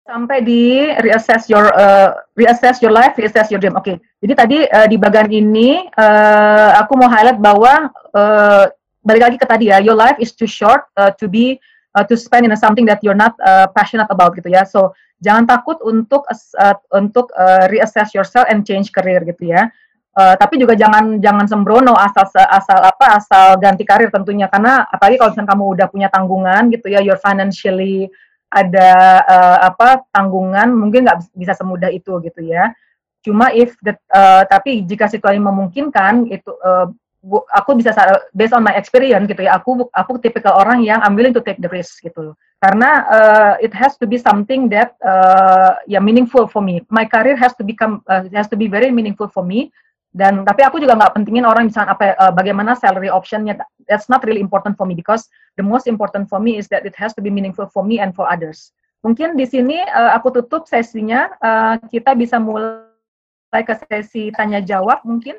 sampai 0.07 0.43
di 0.43 0.91
reassess 1.05 1.47
your 1.47 1.71
uh, 1.73 2.17
reassess 2.35 2.83
your 2.83 2.91
life, 2.91 3.15
reassess 3.15 3.49
your 3.53 3.63
dream. 3.63 3.79
Oke, 3.79 3.85
okay. 3.85 3.97
jadi 4.25 4.33
tadi 4.35 4.59
uh, 4.67 4.87
di 4.91 4.97
bagian 4.99 5.31
ini 5.31 5.87
uh, 5.95 6.81
aku 6.81 6.99
mau 6.99 7.07
highlight 7.07 7.39
bahwa 7.39 7.93
uh, 8.17 8.65
balik 9.07 9.23
lagi 9.31 9.37
ke 9.41 9.47
tadi 9.47 9.73
ya, 9.73 9.79
your 9.81 9.97
life 9.97 10.17
is 10.19 10.35
too 10.35 10.49
short 10.49 10.89
uh, 10.99 11.13
to 11.15 11.31
be 11.31 11.57
uh, 11.97 12.05
to 12.05 12.19
spend 12.19 12.45
in 12.45 12.53
something 12.59 12.85
that 12.85 13.01
you're 13.01 13.17
not 13.17 13.37
uh, 13.45 13.71
passionate 13.73 14.11
about 14.11 14.35
gitu 14.37 14.51
ya. 14.51 14.67
So 14.67 14.93
jangan 15.23 15.47
takut 15.47 15.79
untuk 15.85 16.27
uh, 16.29 16.77
untuk 16.97 17.31
uh, 17.37 17.69
reassess 17.71 18.13
yourself 18.17 18.49
and 18.51 18.67
change 18.67 18.91
career 18.91 19.23
gitu 19.25 19.53
ya. 19.53 19.71
Uh, 20.11 20.35
tapi 20.35 20.59
juga 20.59 20.75
jangan 20.75 21.23
jangan 21.23 21.47
sembrono 21.47 21.95
asal 21.95 22.27
asal 22.35 22.79
apa 22.83 23.15
asal 23.15 23.55
ganti 23.63 23.87
karir 23.87 24.11
tentunya 24.11 24.51
karena 24.51 24.83
apalagi 24.91 25.23
kalau 25.23 25.31
misalnya 25.31 25.51
kamu 25.55 25.65
udah 25.71 25.87
punya 25.87 26.09
tanggungan 26.11 26.63
gitu 26.75 26.91
ya, 26.91 26.99
you're 26.99 27.21
financially 27.23 28.11
ada 28.51 28.91
uh, 29.25 29.59
apa 29.71 30.03
tanggungan 30.11 30.75
mungkin 30.75 31.07
nggak 31.07 31.31
bisa 31.39 31.55
semudah 31.55 31.89
itu 31.89 32.19
gitu 32.27 32.41
ya. 32.43 32.75
Cuma 33.23 33.55
if 33.55 33.77
the, 33.85 33.95
uh, 34.11 34.43
tapi 34.51 34.83
jika 34.83 35.07
situasi 35.07 35.39
memungkinkan 35.39 36.27
itu 36.29 36.51
uh, 36.65 36.91
bu, 37.23 37.45
aku 37.53 37.79
bisa 37.79 37.95
based 38.35 38.57
on 38.57 38.67
my 38.67 38.75
experience 38.75 39.31
gitu 39.31 39.47
ya. 39.47 39.61
Aku 39.63 39.87
aku 39.95 40.19
tipikal 40.19 40.59
orang 40.59 40.83
yang 40.83 40.99
I'm 41.05 41.15
willing 41.15 41.37
to 41.37 41.45
take 41.45 41.63
the 41.63 41.71
risk 41.71 42.03
gitu. 42.03 42.35
Karena 42.61 42.91
uh, 43.09 43.55
it 43.65 43.73
has 43.73 43.97
to 44.03 44.05
be 44.05 44.21
something 44.21 44.69
that 44.69 44.99
uh, 45.01 45.81
ya 45.89 45.97
yeah, 45.97 46.03
meaningful 46.03 46.45
for 46.51 46.61
me. 46.61 46.85
My 46.93 47.09
career 47.09 47.39
has 47.39 47.57
to 47.57 47.65
become 47.65 48.05
uh, 48.11 48.27
has 48.35 48.51
to 48.53 48.59
be 48.59 48.69
very 48.69 48.93
meaningful 48.93 49.31
for 49.33 49.47
me 49.47 49.73
dan 50.11 50.42
tapi 50.42 50.66
aku 50.66 50.83
juga 50.83 50.99
nggak 50.99 51.14
pentingin 51.14 51.46
orang 51.46 51.70
misalnya 51.70 51.94
apa 51.94 52.18
uh, 52.18 52.35
bagaimana 52.35 52.75
salary 52.75 53.07
optionnya. 53.07 53.55
That's 53.87 54.11
not 54.11 54.27
really 54.27 54.42
important 54.42 54.75
for 54.75 54.83
me 54.83 54.99
because 54.99 55.31
the 55.55 55.62
most 55.62 55.87
important 55.87 56.27
for 56.27 56.42
me 56.42 56.59
is 56.59 56.66
that 56.75 56.83
it 56.83 56.99
has 56.99 57.14
to 57.14 57.23
be 57.23 57.31
meaningful 57.31 57.70
for 57.70 57.87
me 57.87 58.03
and 58.03 58.11
for 58.11 58.27
others. 58.27 58.75
Mungkin 59.07 59.38
di 59.38 59.46
sini 59.46 59.79
uh, 59.79 60.11
aku 60.18 60.35
tutup 60.35 60.66
sesinya. 60.66 61.31
Uh, 61.38 61.75
kita 61.87 62.18
bisa 62.18 62.42
mulai 62.42 63.62
ke 63.62 63.75
sesi 63.87 64.35
tanya 64.35 64.59
jawab 64.59 64.99
mungkin. 65.07 65.38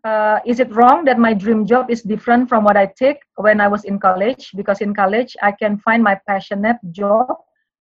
Uh, 0.00 0.40
is 0.48 0.58
it 0.58 0.72
wrong 0.72 1.04
that 1.04 1.20
my 1.20 1.36
dream 1.36 1.68
job 1.68 1.92
is 1.92 2.00
different 2.00 2.48
from 2.48 2.64
what 2.64 2.74
I 2.74 2.88
take 2.98 3.20
when 3.36 3.60
I 3.60 3.68
was 3.70 3.86
in 3.86 4.00
college? 4.00 4.50
Because 4.58 4.82
in 4.82 4.90
college 4.90 5.38
I 5.38 5.54
can 5.54 5.78
find 5.78 6.02
my 6.02 6.18
passionate 6.26 6.80
job 6.90 7.36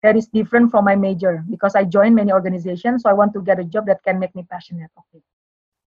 that 0.03 0.19
is 0.19 0.27
different 0.29 0.69
from 0.69 0.85
my 0.85 0.99
major 0.99 1.47
because 1.49 1.79
I 1.79 1.87
join 1.87 2.13
many 2.15 2.35
organizations 2.35 3.03
so 3.03 3.11
I 3.11 3.15
want 3.15 3.33
to 3.35 3.41
get 3.41 3.63
a 3.63 3.67
job 3.67 3.87
that 3.87 4.03
can 4.03 4.19
make 4.19 4.35
me 4.35 4.45
passionate. 4.45 4.91
Okay. 4.95 5.23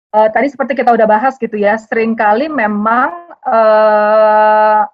Uh, 0.08 0.32
tadi 0.32 0.48
seperti 0.48 0.72
kita 0.72 0.88
udah 0.96 1.04
bahas 1.04 1.36
gitu 1.36 1.60
ya, 1.60 1.76
sering 1.76 2.16
kali 2.16 2.48
memang 2.48 3.36
uh, 3.44 4.88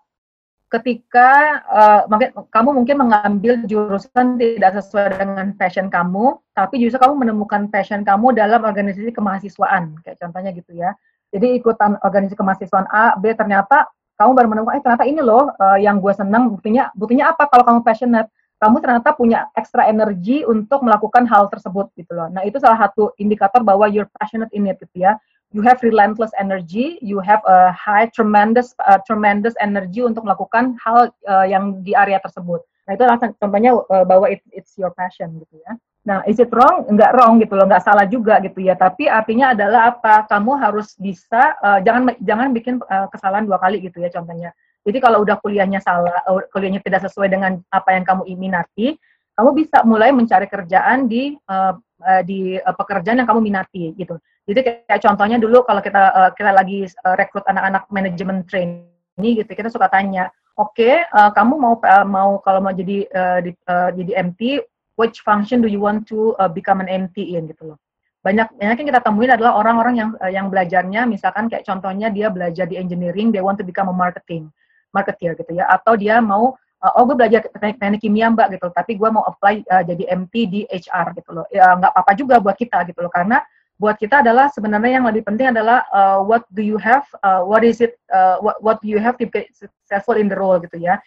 ketika 0.75 1.63
uh, 1.71 2.03
kamu 2.51 2.83
mungkin 2.83 2.99
mengambil 2.99 3.63
jurusan 3.63 4.35
tidak 4.43 4.75
sesuai 4.83 5.15
dengan 5.15 5.55
passion 5.55 5.87
kamu, 5.87 6.35
tapi 6.51 6.83
justru 6.83 6.99
kamu 6.99 7.15
menemukan 7.15 7.71
passion 7.71 8.03
kamu 8.03 8.35
dalam 8.35 8.67
organisasi 8.67 9.15
kemahasiswaan, 9.15 9.95
kayak 10.03 10.19
contohnya 10.19 10.51
gitu 10.51 10.75
ya. 10.75 10.99
Jadi 11.31 11.63
ikutan 11.63 11.95
organisasi 12.03 12.35
kemahasiswaan 12.35 12.91
A, 12.91 13.15
B, 13.15 13.39
ternyata 13.39 13.87
kamu 14.19 14.31
baru 14.35 14.49
menemukan, 14.51 14.75
eh 14.79 14.83
ternyata 14.83 15.07
ini 15.07 15.23
loh 15.23 15.55
uh, 15.55 15.79
yang 15.79 16.03
gue 16.03 16.11
senang, 16.11 16.51
buktinya, 16.51 16.91
buktinya 16.99 17.31
apa 17.31 17.47
kalau 17.47 17.63
kamu 17.63 17.81
passionate? 17.87 18.27
Kamu 18.65 18.81
ternyata 18.81 19.13
punya 19.13 19.53
ekstra 19.53 19.85
energi 19.85 20.41
untuk 20.49 20.81
melakukan 20.81 21.29
hal 21.29 21.53
tersebut 21.53 21.93
gitu 22.01 22.17
loh. 22.17 22.33
Nah, 22.33 22.41
itu 22.49 22.57
salah 22.57 22.89
satu 22.89 23.13
indikator 23.21 23.61
bahwa 23.61 23.85
you're 23.93 24.09
passionate 24.17 24.49
in 24.57 24.65
it 24.65 24.81
gitu 24.81 25.05
ya. 25.05 25.21
You 25.53 25.61
have 25.61 25.85
relentless 25.85 26.33
energy, 26.41 26.97
you 27.05 27.21
have 27.21 27.45
a 27.45 27.69
high 27.77 28.09
tremendous 28.09 28.73
uh, 28.89 28.99
tremendous 29.05 29.53
energy 29.61 30.01
untuk 30.01 30.25
melakukan 30.25 30.81
hal 30.81 31.13
uh, 31.29 31.45
yang 31.45 31.85
di 31.85 31.93
area 31.93 32.17
tersebut. 32.25 32.65
Nah, 32.89 32.97
itu 32.97 33.05
contohnya 33.37 33.77
uh, 33.77 34.05
bahwa 34.09 34.33
it, 34.33 34.41
it's 34.49 34.73
your 34.81 34.91
passion 34.97 35.37
gitu 35.45 35.61
ya. 35.61 35.77
Nah, 36.09 36.25
is 36.25 36.41
it 36.41 36.49
wrong? 36.53 36.89
Enggak 36.89 37.13
wrong 37.17 37.41
gitu 37.41 37.57
loh, 37.57 37.69
enggak 37.69 37.85
salah 37.85 38.09
juga 38.09 38.41
gitu 38.41 38.65
ya. 38.65 38.77
Tapi 38.77 39.13
artinya 39.13 39.53
adalah 39.53 39.93
apa? 39.93 40.25
Kamu 40.25 40.57
harus 40.57 40.97
bisa 40.97 41.53
uh, 41.61 41.85
jangan 41.85 42.17
jangan 42.25 42.49
bikin 42.57 42.81
uh, 42.81 43.13
kesalahan 43.13 43.45
dua 43.45 43.61
kali 43.61 43.85
gitu 43.85 44.01
ya 44.01 44.09
contohnya 44.09 44.57
jadi 44.85 44.99
kalau 45.01 45.25
udah 45.25 45.41
kuliahnya 45.41 45.81
salah, 45.81 46.21
eh, 46.29 46.45
kuliahnya 46.53 46.85
tidak 46.85 47.09
sesuai 47.09 47.33
dengan 47.33 47.57
apa 47.73 47.97
yang 47.97 48.05
kamu 48.05 48.29
minati, 48.37 49.01
kamu 49.35 49.51
bisa 49.57 49.81
mulai 49.83 50.13
mencari 50.15 50.47
kerjaan 50.47 51.11
di 51.11 51.35
uh, 51.51 51.75
di 52.23 52.61
pekerjaan 52.61 53.19
yang 53.19 53.27
kamu 53.27 53.41
minati 53.43 53.97
gitu. 53.97 54.21
Jadi 54.45 54.61
kayak 54.61 55.01
contohnya 55.01 55.41
dulu 55.41 55.65
kalau 55.65 55.81
kita 55.81 56.03
uh, 56.13 56.31
kita 56.37 56.53
lagi 56.53 56.85
rekrut 57.17 57.43
anak-anak 57.49 57.89
manajemen 57.89 58.45
trainee 58.45 59.41
gitu, 59.41 59.51
kita 59.57 59.73
suka 59.73 59.89
tanya, 59.89 60.29
oke, 60.55 60.77
okay, 60.77 61.03
uh, 61.17 61.33
kamu 61.33 61.57
mau 61.57 61.75
uh, 61.81 62.07
mau 62.07 62.39
kalau 62.45 62.61
mau 62.61 62.71
jadi 62.77 63.09
uh, 63.09 63.39
di, 63.41 63.51
uh, 63.67 63.91
jadi 63.91 64.13
MT, 64.31 64.63
which 65.01 65.25
function 65.25 65.65
do 65.65 65.67
you 65.67 65.81
want 65.81 66.05
to 66.07 66.37
uh, 66.39 66.47
become 66.47 66.79
an 66.85 66.87
MT 66.87 67.35
in? 67.35 67.49
Gitu 67.51 67.73
loh. 67.73 67.81
Banyak 68.21 68.55
banyak 68.55 68.85
yang 68.85 68.89
kita 68.95 69.03
temuin 69.03 69.33
adalah 69.35 69.59
orang-orang 69.59 69.95
yang 69.99 70.11
yang 70.29 70.47
belajarnya 70.49 71.05
misalkan 71.05 71.49
kayak 71.49 71.67
contohnya 71.67 72.09
dia 72.09 72.33
belajar 72.33 72.65
di 72.65 72.79
engineering 72.81 73.29
they 73.33 73.43
want 73.43 73.61
to 73.61 73.67
become 73.67 73.91
a 73.91 73.97
marketing 73.97 74.49
marketer 74.95 75.35
gitu 75.35 75.53
ya. 75.53 75.67
Atau 75.67 75.99
dia 75.99 76.23
mau 76.23 76.55
uh, 76.55 76.93
oh 76.95 77.03
gue 77.05 77.17
belajar 77.19 77.43
teknik, 77.51 77.83
teknik 77.83 78.01
kimia 78.01 78.31
mbak 78.31 78.55
gitu. 78.55 78.71
Tapi 78.71 78.95
gue 78.95 79.09
mau 79.11 79.27
apply 79.27 79.67
uh, 79.67 79.83
jadi 79.83 80.15
MT 80.15 80.35
di 80.47 80.61
HR 80.71 81.19
gitu 81.19 81.31
loh. 81.35 81.47
Ya 81.51 81.75
nggak 81.75 81.91
apa-apa 81.91 82.13
juga 82.15 82.39
buat 82.39 82.55
kita 82.55 82.87
gitu 82.87 83.03
loh. 83.03 83.11
Karena 83.11 83.43
buat 83.75 83.99
kita 83.99 84.23
adalah 84.23 84.47
sebenarnya 84.55 85.03
yang 85.03 85.07
lebih 85.11 85.27
penting 85.27 85.51
adalah 85.51 85.83
uh, 85.91 86.23
what 86.23 86.47
do 86.55 86.63
you 86.63 86.79
have 86.79 87.03
uh, 87.27 87.43
what 87.43 87.67
is 87.67 87.83
it 87.83 87.99
uh, 88.15 88.39
what 88.39 88.55
what 88.63 88.79
do 88.79 88.87
you 88.87 89.03
have 89.03 89.19
to 89.19 89.27
be 89.27 89.51
successful 89.51 90.15
in 90.15 90.31
the 90.31 90.39
role 90.39 90.63
gitu 90.63 90.79
ya. 90.79 91.03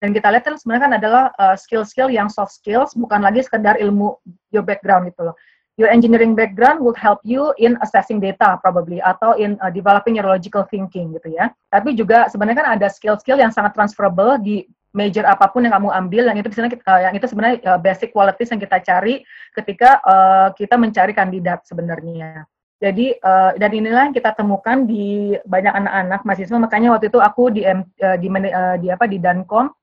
Dan 0.00 0.12
kita 0.12 0.32
lihat 0.32 0.44
kan 0.44 0.56
sebenarnya 0.60 0.82
kan 0.84 0.94
adalah 1.00 1.24
skill-skill 1.56 2.12
uh, 2.12 2.16
yang 2.16 2.28
soft 2.28 2.52
skills 2.52 2.92
bukan 2.92 3.24
lagi 3.24 3.40
sekedar 3.40 3.80
ilmu 3.80 4.12
your 4.52 4.60
background 4.60 5.08
gitu 5.08 5.32
loh 5.32 5.36
your 5.74 5.90
engineering 5.90 6.38
background 6.38 6.78
will 6.78 6.94
help 6.94 7.18
you 7.26 7.50
in 7.58 7.74
assessing 7.82 8.22
data 8.22 8.58
probably 8.62 9.02
atau 9.02 9.34
in 9.34 9.58
uh, 9.58 9.70
developing 9.70 10.14
your 10.14 10.26
logical 10.26 10.62
thinking 10.70 11.10
gitu 11.18 11.34
ya. 11.34 11.50
Tapi 11.70 11.98
juga 11.98 12.30
sebenarnya 12.30 12.62
kan 12.62 12.68
ada 12.78 12.86
skill-skill 12.86 13.42
yang 13.42 13.50
sangat 13.50 13.74
transferable 13.74 14.38
di 14.38 14.66
major 14.94 15.26
apa 15.26 15.50
pun 15.50 15.66
yang 15.66 15.74
kamu 15.74 15.90
ambil 15.90 16.22
yang 16.30 16.38
itu 16.38 16.48
sebenarnya 16.54 16.78
uh, 16.86 17.00
yang 17.10 17.14
itu 17.18 17.26
sebenarnya 17.26 17.56
uh, 17.66 17.80
basic 17.82 18.14
qualities 18.14 18.54
yang 18.54 18.62
kita 18.62 18.78
cari 18.78 19.26
ketika 19.58 19.98
uh, 20.06 20.48
kita 20.54 20.78
mencari 20.78 21.10
kandidat 21.10 21.66
sebenarnya. 21.66 22.46
Jadi 22.78 23.18
uh, 23.18 23.58
dan 23.58 23.70
inilah 23.74 24.10
yang 24.10 24.14
kita 24.14 24.30
temukan 24.38 24.86
di 24.86 25.34
banyak 25.42 25.74
anak-anak 25.74 26.20
mahasiswa 26.22 26.58
makanya 26.62 26.94
waktu 26.94 27.10
itu 27.10 27.18
aku 27.18 27.50
di 27.50 27.66
uh, 27.66 27.82
di, 28.22 28.28
uh, 28.30 28.76
di 28.78 28.88
apa 28.94 29.10
di 29.10 29.18
Dancom 29.18 29.74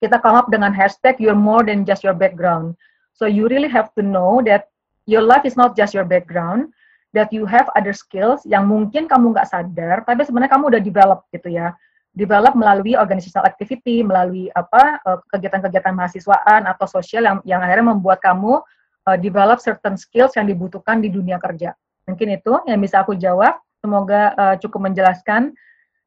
kita 0.00 0.20
come 0.20 0.36
up 0.40 0.48
dengan 0.48 0.72
hashtag 0.72 1.20
you're 1.20 1.36
more 1.36 1.60
than 1.60 1.84
just 1.84 2.00
your 2.00 2.16
background. 2.16 2.72
So 3.14 3.28
you 3.28 3.46
really 3.46 3.70
have 3.70 3.92
to 3.94 4.02
know 4.02 4.40
that 4.48 4.73
your 5.04 5.24
life 5.24 5.44
is 5.44 5.56
not 5.56 5.76
just 5.76 5.92
your 5.92 6.04
background, 6.04 6.72
that 7.14 7.30
you 7.30 7.46
have 7.46 7.70
other 7.78 7.94
skills 7.94 8.42
yang 8.44 8.66
mungkin 8.66 9.06
kamu 9.06 9.32
nggak 9.32 9.48
sadar, 9.48 10.02
tapi 10.02 10.26
sebenarnya 10.26 10.52
kamu 10.58 10.64
udah 10.74 10.82
develop 10.82 11.20
gitu 11.30 11.54
ya. 11.54 11.72
Develop 12.14 12.54
melalui 12.54 12.94
organizational 12.94 13.46
activity, 13.46 14.02
melalui 14.06 14.46
apa 14.54 15.02
eh, 15.02 15.18
kegiatan-kegiatan 15.34 15.94
mahasiswaan 15.94 16.66
atau 16.66 16.86
sosial 16.86 17.26
yang 17.26 17.38
yang 17.42 17.60
akhirnya 17.62 17.90
membuat 17.94 18.22
kamu 18.22 18.62
uh, 19.08 19.18
develop 19.18 19.60
certain 19.60 19.96
skills 19.98 20.34
yang 20.36 20.48
dibutuhkan 20.48 21.00
di 21.00 21.12
dunia 21.12 21.36
kerja. 21.40 21.76
Mungkin 22.04 22.36
itu 22.36 22.52
yang 22.68 22.80
bisa 22.80 23.04
aku 23.04 23.16
jawab. 23.16 23.60
Semoga 23.80 24.32
uh, 24.36 24.54
cukup 24.60 24.88
menjelaskan. 24.92 25.52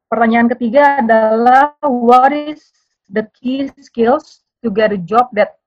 Pertanyaan 0.08 0.50
ketiga 0.50 0.98
adalah 0.98 1.76
what 1.84 2.32
is 2.32 2.72
the 3.12 3.26
key 3.38 3.70
skills 3.78 4.42
to 4.64 4.72
get 4.72 4.90
a 4.90 4.98
job 4.98 5.30
that 5.36 5.57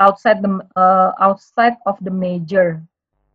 outside 0.00 0.40
the 0.40 0.50
uh, 0.74 1.12
outside 1.20 1.76
of 1.84 2.00
the 2.00 2.10
major. 2.10 2.80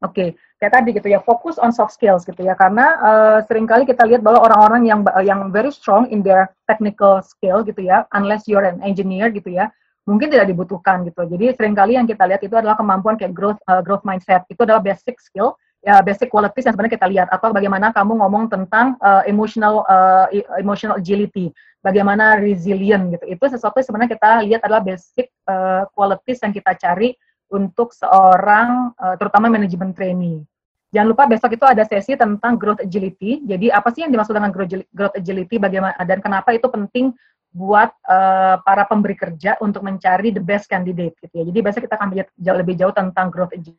Oke, 0.04 0.12
okay. 0.12 0.30
kayak 0.60 0.74
tadi 0.76 0.90
gitu 0.92 1.08
ya, 1.08 1.24
fokus 1.24 1.56
on 1.56 1.72
soft 1.72 1.96
skills 1.96 2.28
gitu 2.28 2.44
ya, 2.44 2.54
karena 2.60 3.00
uh, 3.00 3.38
sering 3.48 3.64
kali 3.66 3.88
kita 3.88 4.04
lihat 4.04 4.22
bahwa 4.22 4.44
orang-orang 4.44 4.84
yang 4.86 5.00
yang 5.24 5.50
very 5.50 5.72
strong 5.72 6.06
in 6.12 6.20
their 6.20 6.52
technical 6.68 7.24
skill 7.24 7.64
gitu 7.64 7.80
ya, 7.80 8.04
unless 8.12 8.46
you're 8.46 8.68
an 8.68 8.84
engineer 8.84 9.32
gitu 9.32 9.56
ya, 9.56 9.72
mungkin 10.04 10.30
tidak 10.30 10.52
dibutuhkan 10.52 11.08
gitu. 11.08 11.24
Jadi 11.26 11.56
sering 11.56 11.74
kali 11.74 11.96
yang 11.96 12.06
kita 12.06 12.28
lihat 12.28 12.44
itu 12.44 12.54
adalah 12.54 12.76
kemampuan 12.76 13.16
kayak 13.16 13.34
growth 13.34 13.58
uh, 13.72 13.80
growth 13.80 14.04
mindset, 14.04 14.44
itu 14.52 14.62
adalah 14.62 14.84
basic 14.84 15.18
skill 15.18 15.56
ya 15.86 16.02
basic 16.02 16.34
qualities 16.34 16.66
yang 16.66 16.74
sebenarnya 16.74 16.98
kita 16.98 17.08
lihat 17.14 17.28
atau 17.30 17.54
bagaimana 17.54 17.94
kamu 17.94 18.18
ngomong 18.18 18.50
tentang 18.50 18.98
uh, 19.06 19.22
emotional 19.30 19.86
uh, 19.86 20.26
emotional 20.58 20.98
agility 20.98 21.54
bagaimana 21.86 22.42
resilient 22.42 23.14
gitu. 23.14 23.26
Itu 23.30 23.46
sesuatu 23.46 23.78
yang 23.78 23.86
sebenarnya 23.86 24.12
kita 24.18 24.30
lihat 24.50 24.62
adalah 24.66 24.82
basic 24.82 25.30
uh, 25.46 25.86
qualities 25.94 26.42
yang 26.42 26.50
kita 26.50 26.74
cari 26.74 27.14
untuk 27.54 27.94
seorang 27.94 28.98
uh, 28.98 29.14
terutama 29.22 29.54
manajemen 29.54 29.94
trainee. 29.94 30.42
Jangan 30.90 31.08
lupa 31.14 31.30
besok 31.30 31.54
itu 31.54 31.66
ada 31.70 31.86
sesi 31.86 32.18
tentang 32.18 32.58
growth 32.58 32.82
agility. 32.82 33.46
Jadi 33.46 33.70
apa 33.70 33.94
sih 33.94 34.02
yang 34.02 34.10
dimaksud 34.10 34.34
dengan 34.34 34.50
growth 34.90 35.14
agility 35.14 35.62
bagaimana 35.62 35.94
dan 36.02 36.18
kenapa 36.18 36.58
itu 36.58 36.66
penting 36.66 37.14
buat 37.54 37.94
uh, 38.10 38.58
para 38.66 38.84
pemberi 38.90 39.14
kerja 39.14 39.56
untuk 39.62 39.86
mencari 39.86 40.34
the 40.34 40.42
best 40.42 40.66
candidate 40.66 41.14
gitu 41.22 41.34
ya. 41.40 41.44
Jadi 41.46 41.60
biasanya 41.62 41.84
kita 41.88 41.96
akan 41.96 42.10
jauh 42.42 42.58
lebih 42.58 42.76
jauh 42.76 42.92
tentang 42.96 43.30
growth 43.30 43.54
agent. 43.54 43.78